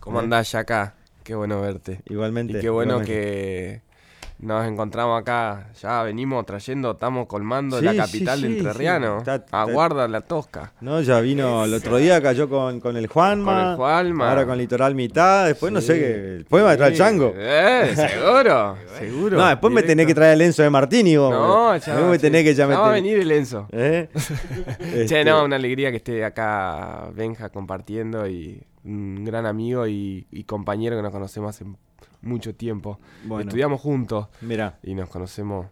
¿Cómo 0.00 0.18
andás, 0.18 0.54
acá? 0.54 0.94
Qué 1.24 1.34
bueno 1.34 1.60
verte. 1.60 2.00
Igualmente. 2.08 2.58
Y 2.58 2.60
qué 2.60 2.68
bueno 2.70 2.92
igualmente. 3.02 3.12
que 3.22 3.82
nos 4.40 4.66
encontramos 4.66 5.18
acá. 5.18 5.68
Ya 5.80 6.02
venimos 6.02 6.44
trayendo, 6.44 6.90
estamos 6.90 7.26
colmando 7.26 7.78
Sí, 7.78 7.84
la 7.86 7.94
capital 7.96 8.40
sí, 8.40 8.48
de. 8.48 8.58
Entrerriano. 8.58 9.18
Está- 9.18 9.36
está- 9.36 9.62
Aguarda 9.62 10.06
la 10.06 10.20
tosca. 10.20 10.74
No, 10.82 11.00
ya 11.00 11.20
vino 11.20 11.64
el 11.64 11.72
otro 11.72 11.96
día, 11.96 12.20
cayó 12.20 12.46
con, 12.50 12.78
con 12.78 12.98
el 12.98 13.06
Juanma. 13.06 13.54
Con 13.54 13.70
el 13.70 13.76
Juanma. 13.76 14.28
Ahora 14.28 14.44
con 14.44 14.58
Litoral 14.58 14.94
Mitad. 14.94 15.46
Después 15.46 15.72
no 15.72 15.80
sé 15.80 15.94
qué. 15.98 16.08
Después 16.40 16.60
me 16.62 16.66
va 16.66 16.72
a 16.72 16.76
traer 16.76 16.94
chango. 16.94 17.32
Eh, 17.34 17.92
seguro, 17.96 18.76
seguro. 18.98 19.38
No, 19.38 19.48
después 19.48 19.72
me 19.72 19.82
tenés 19.82 20.06
que 20.06 20.14
traer 20.14 20.34
el 20.34 20.42
Enzo 20.42 20.62
de 20.62 20.68
Martini 20.68 21.16
vos. 21.16 21.30
No, 21.30 21.74
ya. 21.78 21.92
Después 21.94 22.10
me 22.10 22.18
tenés 22.18 22.44
que 22.44 22.54
ya 22.54 22.68
Ya 22.68 22.76
va 22.78 22.88
a 22.88 22.92
meter- 22.92 23.02
venir 23.02 23.18
el 23.20 23.30
Enzo. 23.32 23.66
¿Eh? 23.72 24.08
Che, 24.78 25.02
Este, 25.04 25.24
no, 25.24 25.42
una 25.44 25.56
alegría 25.56 25.90
que 25.90 25.96
esté 25.96 26.22
acá 26.22 27.08
Benja 27.14 27.48
compartiendo 27.48 28.28
y 28.28 28.62
un 28.84 29.24
gran 29.24 29.46
amigo 29.46 29.86
y, 29.86 30.26
y 30.30 30.44
compañero 30.44 30.96
que 30.96 31.02
nos 31.02 31.12
conocemos 31.12 31.50
hace 31.56 31.64
mucho 32.22 32.54
tiempo. 32.54 32.98
Bueno. 33.26 33.48
Estudiamos 33.48 33.80
juntos. 33.80 34.28
Mira. 34.40 34.78
Y 34.82 34.94
nos 34.94 35.08
conocemos 35.08 35.66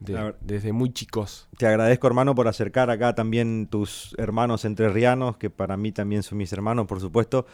de- 0.00 0.12
La 0.14 0.24
ver- 0.24 0.36
desde 0.40 0.72
muy 0.72 0.92
chicos. 0.92 1.48
Te 1.56 1.66
agradezco, 1.66 2.06
hermano, 2.06 2.34
por 2.34 2.48
acercar 2.48 2.90
acá 2.90 3.14
también 3.14 3.68
tus 3.70 4.14
hermanos 4.18 4.64
entrerrianos, 4.64 5.36
que 5.36 5.50
para 5.50 5.76
mí 5.76 5.92
también 5.92 6.22
son 6.22 6.38
mis 6.38 6.52
hermanos, 6.52 6.86
por 6.86 7.00
supuesto. 7.00 7.46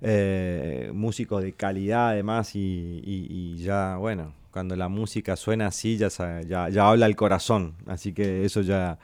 Eh, 0.00 0.90
músicos 0.94 1.42
de 1.42 1.52
calidad, 1.54 2.10
además, 2.10 2.54
y, 2.54 3.00
y- 3.04 3.26
y 3.30 3.56
ya, 3.58 3.96
bueno, 3.96 4.32
cuando 4.52 4.76
la 4.76 4.88
música 4.88 5.34
suena 5.36 5.66
así, 5.66 5.96
ya, 5.96 6.08
ya, 6.46 6.68
ya 6.68 6.88
habla 6.88 7.06
el 7.06 7.16
corazón. 7.16 7.74
Así 7.86 8.12
que 8.12 8.44
eso 8.44 8.60
ya, 8.60 8.98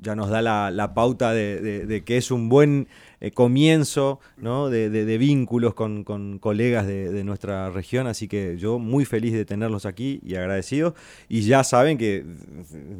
ya 0.00 0.16
nos 0.16 0.30
da 0.30 0.42
la, 0.42 0.72
la 0.72 0.94
pauta 0.94 1.32
de, 1.32 1.60
de- 1.60 1.86
de 1.86 2.02
que 2.02 2.16
es 2.16 2.32
un 2.32 2.48
buen 2.48 2.88
eh, 3.24 3.30
comienzo 3.30 4.20
de, 4.36 5.16
vínculos 5.18 5.72
con, 5.72 6.04
con 6.04 6.38
colegas 6.38 6.86
de, 6.86 7.10
de 7.10 7.24
nuestra 7.24 7.70
región, 7.70 8.06
así 8.06 8.28
que 8.28 8.58
yo 8.58 8.78
muy 8.78 9.06
feliz 9.06 9.32
de 9.32 9.46
tenerlos 9.46 9.86
aquí 9.86 10.20
y 10.22 10.34
agradecido. 10.34 10.94
Y 11.28 11.40
ya 11.40 11.64
saben 11.64 11.96
que 11.96 12.22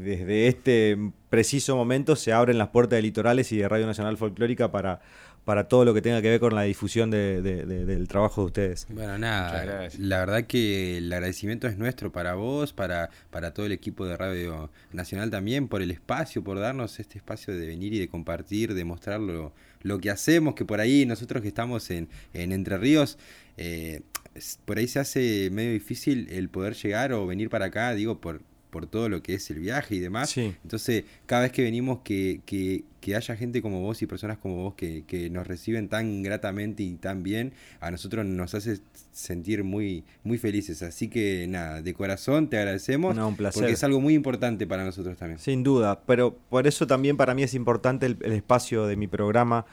desde 0.03 0.49
este 0.49 0.99
preciso 1.29 1.77
momento 1.77 2.17
se 2.17 2.33
abren 2.33 2.57
las 2.57 2.69
puertas 2.69 2.97
de 2.97 3.03
Litorales 3.03 3.53
y 3.53 3.59
de 3.59 3.69
Radio 3.69 3.87
Nacional 3.87 4.17
Folclórica 4.17 4.71
para, 4.71 5.01
para 5.45 5.69
todo 5.69 5.85
lo 5.85 5.93
que 5.95 6.01
tenga 6.03 6.23
que 6.23 6.31
ver 6.31 6.41
con 6.41 6.55
la 6.55 6.63
difusión 6.63 7.11
de- 7.11 7.43
de- 7.43 7.67
de- 7.67 7.85
del 7.85 8.09
trabajo 8.09 8.41
de 8.43 8.47
ustedes. 8.47 8.87
Bueno, 8.91 9.19
nada, 9.19 9.89
la 9.99 10.19
verdad 10.21 10.45
que 10.45 10.99
el 10.99 11.13
agradecimiento 11.13 11.67
es 11.69 11.77
nuestro 11.77 12.11
para 12.13 12.35
vos, 12.35 12.73
para, 12.73 13.11
para 13.31 13.53
todo 13.53 13.67
el 13.67 13.73
equipo 13.73 14.07
de 14.07 14.17
Radio 14.17 14.71
Nacional 14.93 15.31
también, 15.31 15.69
por 15.69 15.83
el 15.83 15.91
espacio, 15.91 16.43
por 16.43 16.59
darnos 16.59 16.99
este 16.99 17.19
espacio 17.19 17.55
de 17.55 17.67
venir 17.67 17.93
y 17.95 17.99
de 17.99 18.09
compartir, 18.09 18.75
de 18.75 18.85
mostrar 18.85 19.21
lo, 19.21 19.53
lo 19.83 19.99
que 19.99 20.11
hacemos, 20.11 20.55
que 20.55 20.65
por 20.65 20.81
ahí 20.81 21.05
nosotros 21.05 21.43
que 21.43 21.49
estamos 21.49 21.91
en, 21.91 22.09
en 22.33 22.53
Entre 22.53 22.79
Ríos, 22.79 23.19
eh, 23.59 24.01
por 24.65 24.79
ahí 24.79 24.89
se 24.89 24.99
hace 24.99 25.51
medio 25.53 25.73
difícil 25.73 26.27
el 26.31 26.49
poder 26.49 26.75
llegar 26.75 27.13
o 27.13 27.27
venir 27.27 27.51
para 27.51 27.67
acá, 27.67 27.93
digo, 27.95 28.21
por, 28.21 28.41
por 28.75 28.89
todo 28.89 29.09
lo 29.09 29.23
que 29.23 29.35
es 29.35 29.49
el 29.51 29.61
viaje 29.61 29.95
y 29.95 30.01
demás. 30.01 30.31
Sí. 30.31 30.53
Entonces, 30.65 31.05
cada 31.27 31.43
vez 31.43 31.53
que 31.53 31.63
venimos, 31.63 32.01
que, 32.03 32.41
que, 32.45 32.83
que 33.01 33.15
haya 33.15 33.37
gente 33.37 33.63
como 33.63 33.81
vos 33.81 34.03
y 34.03 34.07
personas 34.07 34.37
como 34.39 34.57
vos 34.65 34.75
que, 34.75 35.05
que 35.07 35.31
nos 35.31 35.47
reciben 35.47 35.89
tan 35.89 36.25
gratamente 36.25 36.83
y 36.83 36.97
tan 36.97 37.23
bien, 37.23 37.53
a 37.79 37.93
nosotros 37.93 38.27
nos 38.27 38.53
hace 38.53 38.81
sentir 39.13 39.63
muy, 39.63 40.03
muy 40.25 40.39
felices. 40.39 40.83
Así 40.83 41.07
que 41.07 41.47
nada, 41.49 41.83
de 41.83 41.95
corazón 41.95 42.51
te 42.51 42.59
agradecemos. 42.59 43.15
No, 43.15 43.29
un 43.29 43.37
placer. 43.37 43.61
Porque 43.61 43.75
es 43.75 43.85
algo 43.85 44.01
muy 44.01 44.15
importante 44.15 44.67
para 44.67 44.85
nosotros 44.85 45.17
también. 45.17 45.39
Sin 45.39 45.63
duda, 45.63 46.01
pero 46.05 46.37
por 46.51 46.67
eso 46.67 46.89
también 46.89 47.17
para 47.17 47.33
mí 47.33 47.45
es 47.45 47.55
importante 47.55 48.07
el, 48.07 48.17
el 48.23 48.33
espacio 48.33 48.87
de 48.89 48.97
mi 48.97 49.07
programa, 49.07 49.67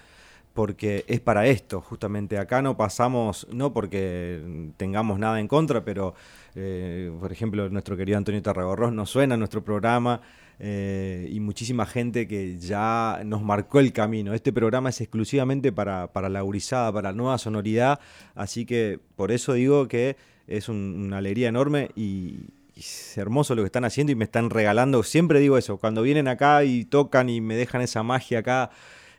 porque 0.54 1.06
es 1.08 1.20
para 1.20 1.48
esto, 1.48 1.82
justamente. 1.82 2.38
Acá 2.38 2.62
no 2.62 2.76
pasamos, 2.78 3.48
no 3.52 3.72
porque 3.74 4.72
tengamos 4.78 5.18
nada 5.20 5.40
en 5.40 5.48
contra, 5.48 5.84
pero, 5.86 6.14
eh, 6.56 7.12
por 7.20 7.32
ejemplo, 7.32 7.70
nuestro 7.70 7.96
querido 7.96 8.18
Antonio 8.18 8.42
Tarragorros 8.42 8.92
nos 8.94 9.10
suena 9.10 9.38
nuestro 9.38 9.64
programa 9.64 10.22
eh, 10.60 11.28
y 11.32 11.40
muchísima 11.40 11.86
gente 11.86 12.28
que 12.28 12.58
ya 12.60 13.22
nos 13.26 13.42
marcó 13.42 13.80
el 13.80 13.94
camino. 13.94 14.34
Este 14.34 14.54
programa 14.54 14.90
es 14.90 15.02
exclusivamente 15.02 15.72
para, 15.72 16.12
para 16.14 16.30
la 16.30 16.42
gurizada, 16.42 16.92
para 16.94 17.12
la 17.12 17.18
nueva 17.18 17.38
sonoridad, 17.38 18.00
así 18.36 18.66
que 18.66 19.00
por 19.16 19.32
eso 19.32 19.54
digo 19.54 19.88
que 19.88 20.18
es 20.48 20.70
un- 20.70 20.96
una 21.08 21.18
alegría 21.18 21.48
enorme 21.50 21.90
y 21.96 22.42
es 22.76 23.18
hermoso 23.18 23.56
lo 23.56 23.62
que 23.64 23.68
están 23.68 23.86
haciendo 23.86 24.12
y 24.12 24.16
me 24.16 24.26
están 24.26 24.50
regalando. 24.50 25.02
Siempre 25.04 25.40
digo 25.40 25.58
eso, 25.58 25.78
cuando 25.78 26.02
vienen 26.02 26.28
acá 26.28 26.64
y 26.64 26.84
tocan 26.86 27.30
y 27.30 27.40
me 27.42 27.56
dejan 27.56 27.82
esa 27.82 28.04
magia 28.04 28.40
acá, 28.40 28.70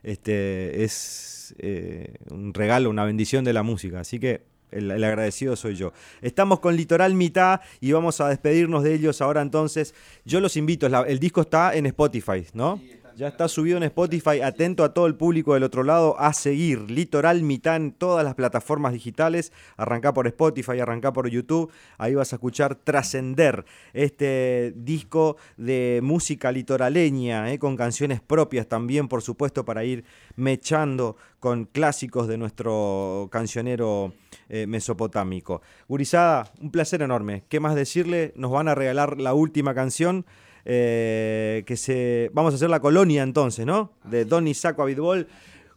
este, 0.03 0.85
es 0.85 1.55
eh, 1.59 2.15
un 2.31 2.55
regalo, 2.55 2.91
una 2.91 3.05
bendición 3.05 3.45
de 3.45 3.53
la 3.53 3.63
música. 3.63 4.01
Así 4.01 4.19
que 4.19 4.43
el, 4.71 4.91
agradecido 4.91 5.55
soy 5.57 5.77
yo. 5.77 5.93
Estamos 6.21 6.61
con 6.61 6.77
Litoral 6.77 7.15
Mitad 7.15 7.61
y 7.81 7.93
vamos 7.93 8.21
a 8.21 8.29
despedirnos 8.29 8.83
de 8.83 8.95
ellos 8.95 9.21
ahora 9.21 9.43
entonces. 9.43 9.95
Yo 10.25 10.41
los 10.41 10.57
invito, 10.57 10.87
el 10.87 11.19
disco 11.19 11.43
está 11.43 11.75
en 11.75 11.87
Spotify, 11.87 12.47
¿no? 12.55 12.81
Ya 13.17 13.29
está 13.29 13.47
subido 13.49 13.77
en 13.77 13.83
Spotify, 13.83 14.41
atento 14.43 14.85
a 14.85 14.95
todo 14.95 15.07
el 15.07 15.15
público 15.15 15.53
del 15.53 15.65
otro 15.65 15.83
lado 15.83 16.19
a 16.19 16.33
seguir 16.33 16.91
Litoral 16.91 17.43
Mitad 17.43 17.77
en 17.77 17.93
todas 17.93 18.25
las 18.25 18.35
plataformas 18.35 18.93
digitales. 18.93 19.53
Arrancá 19.77 20.15
por 20.15 20.27
Spotify, 20.27 20.81
arrancá 20.81 21.13
por 21.13 21.29
YouTube. 21.29 21.71
Ahí 21.99 22.15
vas 22.15 22.33
a 22.33 22.37
escuchar 22.37 22.75
Trascender, 22.75 23.67
este 23.93 24.73
disco 24.77 25.37
de 25.57 26.01
música 26.03 26.51
litoraleña, 26.53 27.53
eh, 27.53 27.59
con 27.59 27.77
canciones 27.77 28.21
propias 28.21 28.67
también, 28.67 29.09
por 29.09 29.21
supuesto, 29.21 29.65
para 29.65 29.85
ir 29.85 30.05
mechando 30.37 31.17
con 31.39 31.67
clásicos 31.67 32.29
de 32.29 32.39
nuestro 32.39 33.29
cancionero 33.31 34.15
eh, 34.49 34.67
mesopotámico. 34.67 35.61
Gurizada, 35.87 36.51
un 36.61 36.71
placer 36.71 37.03
enorme. 37.03 37.45
¿Qué 37.49 37.61
más 37.61 37.75
decirle? 37.75 38.33
Nos 38.37 38.51
van 38.51 38.69
a 38.69 38.75
regalar 38.75 39.21
la 39.21 39.35
última 39.35 39.75
canción. 39.75 40.25
Eh, 40.65 41.63
que 41.67 41.77
se. 41.77 42.31
Vamos 42.33 42.55
a 42.55 42.57
hacer 42.57 42.71
la 42.71 42.81
colonia 42.81 43.23
entonces, 43.23 43.67
¿no? 43.67 43.93
De 44.05 44.25
Don 44.25 44.47
Isaac 44.47 44.79
Abitbol. 44.79 45.29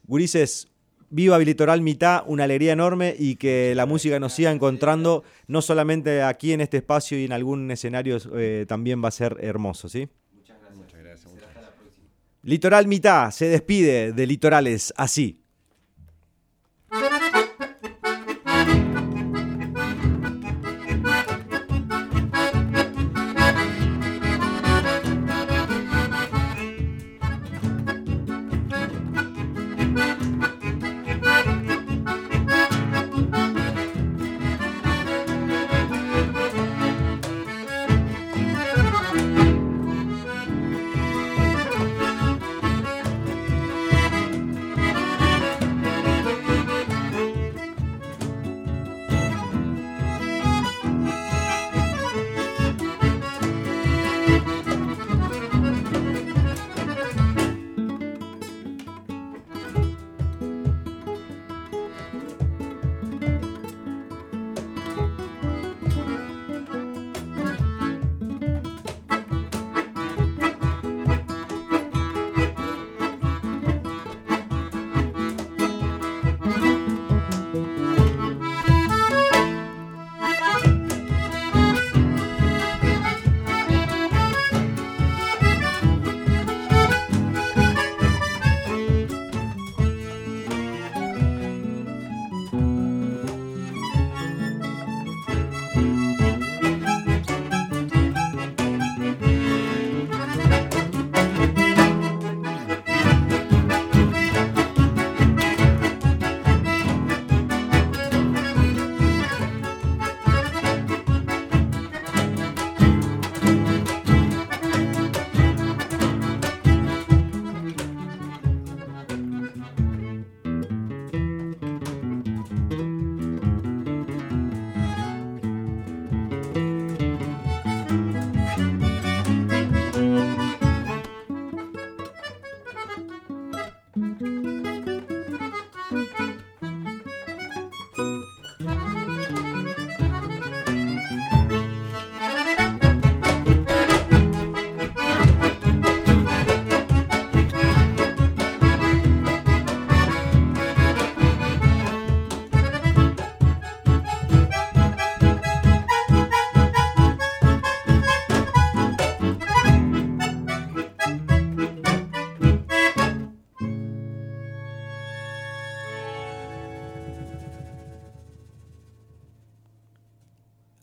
Gurises, 0.07 0.67
viva 1.09 1.39
Litoral 1.39 1.81
Mitad, 1.81 2.23
una 2.27 2.43
alegría 2.43 2.73
enorme 2.73 3.15
y 3.17 3.35
que 3.35 3.73
la 3.75 3.85
música 3.85 4.19
nos 4.19 4.33
siga 4.33 4.51
encontrando, 4.51 5.23
no 5.47 5.61
solamente 5.61 6.21
aquí 6.21 6.53
en 6.53 6.61
este 6.61 6.77
espacio 6.77 7.17
y 7.17 7.25
en 7.25 7.31
algún 7.31 7.71
escenario 7.71 8.17
eh, 8.35 8.65
también 8.67 9.03
va 9.03 9.07
a 9.07 9.11
ser 9.11 9.37
hermoso, 9.41 9.89
¿sí? 9.89 10.07
Muchas 10.33 10.57
gracias. 10.59 10.77
Muchas 10.77 11.01
gracias. 11.01 11.33
Litoral 12.43 12.87
Mitad 12.87 13.31
se 13.31 13.47
despide 13.47 14.13
de 14.13 14.27
Litorales 14.27 14.93
así. 14.97 15.44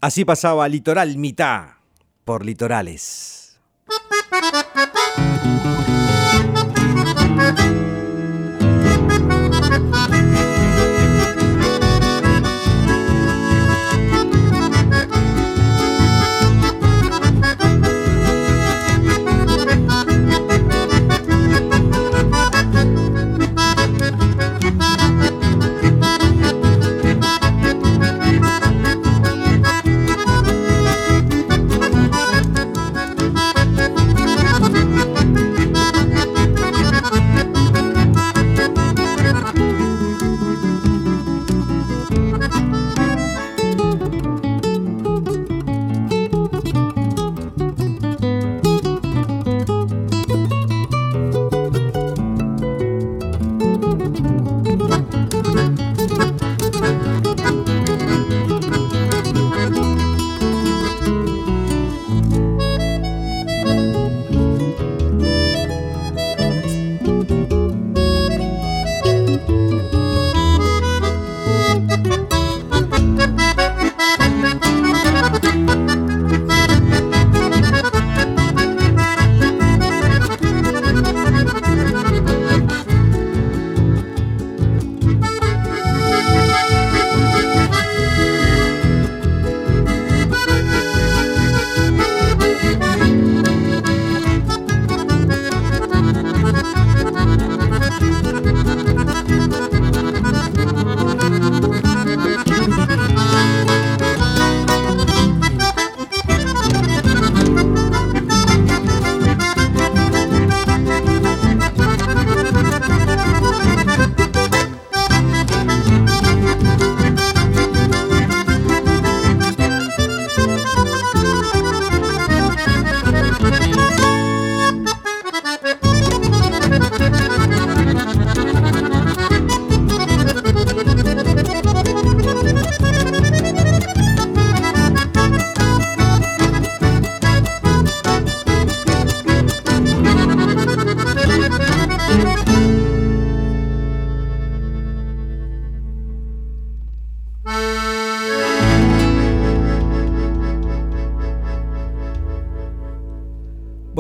Así 0.02 0.24
pasaba 0.24 0.68
Litoral 0.68 1.16
Mitad 1.16 1.74
por 2.24 2.44
Litorales. 2.44 3.31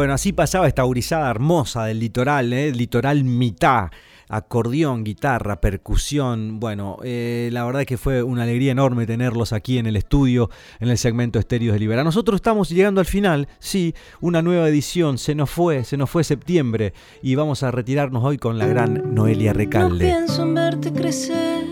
Bueno, 0.02 0.14
así 0.14 0.32
pasaba 0.32 0.66
esta 0.66 0.82
gurizada 0.82 1.30
hermosa 1.30 1.84
del 1.84 2.00
litoral, 2.00 2.52
¿eh? 2.52 2.72
litoral 2.72 3.22
mitad, 3.22 3.90
acordeón, 4.28 5.04
guitarra, 5.04 5.60
percusión. 5.60 6.58
Bueno, 6.58 6.96
eh, 7.04 7.50
la 7.52 7.64
verdad 7.64 7.84
que 7.84 7.96
fue 7.96 8.20
una 8.24 8.42
alegría 8.42 8.72
enorme 8.72 9.06
tenerlos 9.06 9.52
aquí 9.52 9.78
en 9.78 9.86
el 9.86 9.94
estudio, 9.94 10.50
en 10.80 10.88
el 10.88 10.98
segmento 10.98 11.38
Estéreos 11.38 11.74
de 11.74 11.78
Libera. 11.78 12.02
Nosotros 12.02 12.34
estamos 12.34 12.68
llegando 12.70 13.00
al 13.00 13.06
final, 13.06 13.46
sí, 13.60 13.94
una 14.20 14.42
nueva 14.42 14.68
edición, 14.68 15.18
se 15.18 15.36
nos 15.36 15.50
fue, 15.50 15.84
se 15.84 15.96
nos 15.96 16.10
fue 16.10 16.24
septiembre 16.24 16.94
y 17.22 17.36
vamos 17.36 17.62
a 17.62 17.70
retirarnos 17.70 18.24
hoy 18.24 18.38
con 18.38 18.58
la 18.58 18.66
gran 18.66 19.14
Noelia 19.14 19.52
Recalde. 19.52 20.10
No 20.10 20.16
pienso 20.16 20.42
en 20.42 20.54
verte 20.54 20.92
crecer, 20.92 21.64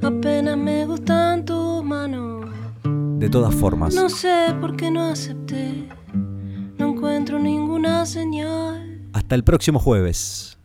apenas 0.00 0.56
me 0.56 0.86
gustan 0.86 1.44
tus 1.44 1.84
manos. 1.84 2.46
De 3.18 3.28
todas 3.28 3.54
formas. 3.54 3.94
No 3.94 4.08
sé 4.08 4.54
por 4.62 4.74
qué 4.76 4.90
no 4.90 5.10
acepté 5.10 5.88
no 6.84 6.90
encuentro 6.90 7.38
ninguna 7.38 8.04
señal. 8.04 9.00
Hasta 9.14 9.34
el 9.34 9.42
próximo 9.42 9.78
jueves. 9.78 10.58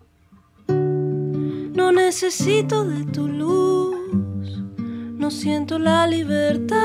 No 0.67 1.93
necesito 1.93 2.83
de 2.83 3.05
tu 3.05 3.25
luz, 3.29 3.95
no 5.17 5.31
siento 5.31 5.79
la 5.79 6.05
libertad. 6.07 6.77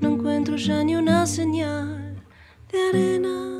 No 0.00 0.08
encuentro 0.08 0.56
ya 0.56 0.82
ni 0.82 0.96
una 0.96 1.26
señal 1.26 2.16
de 2.72 2.88
arena. 2.88 3.55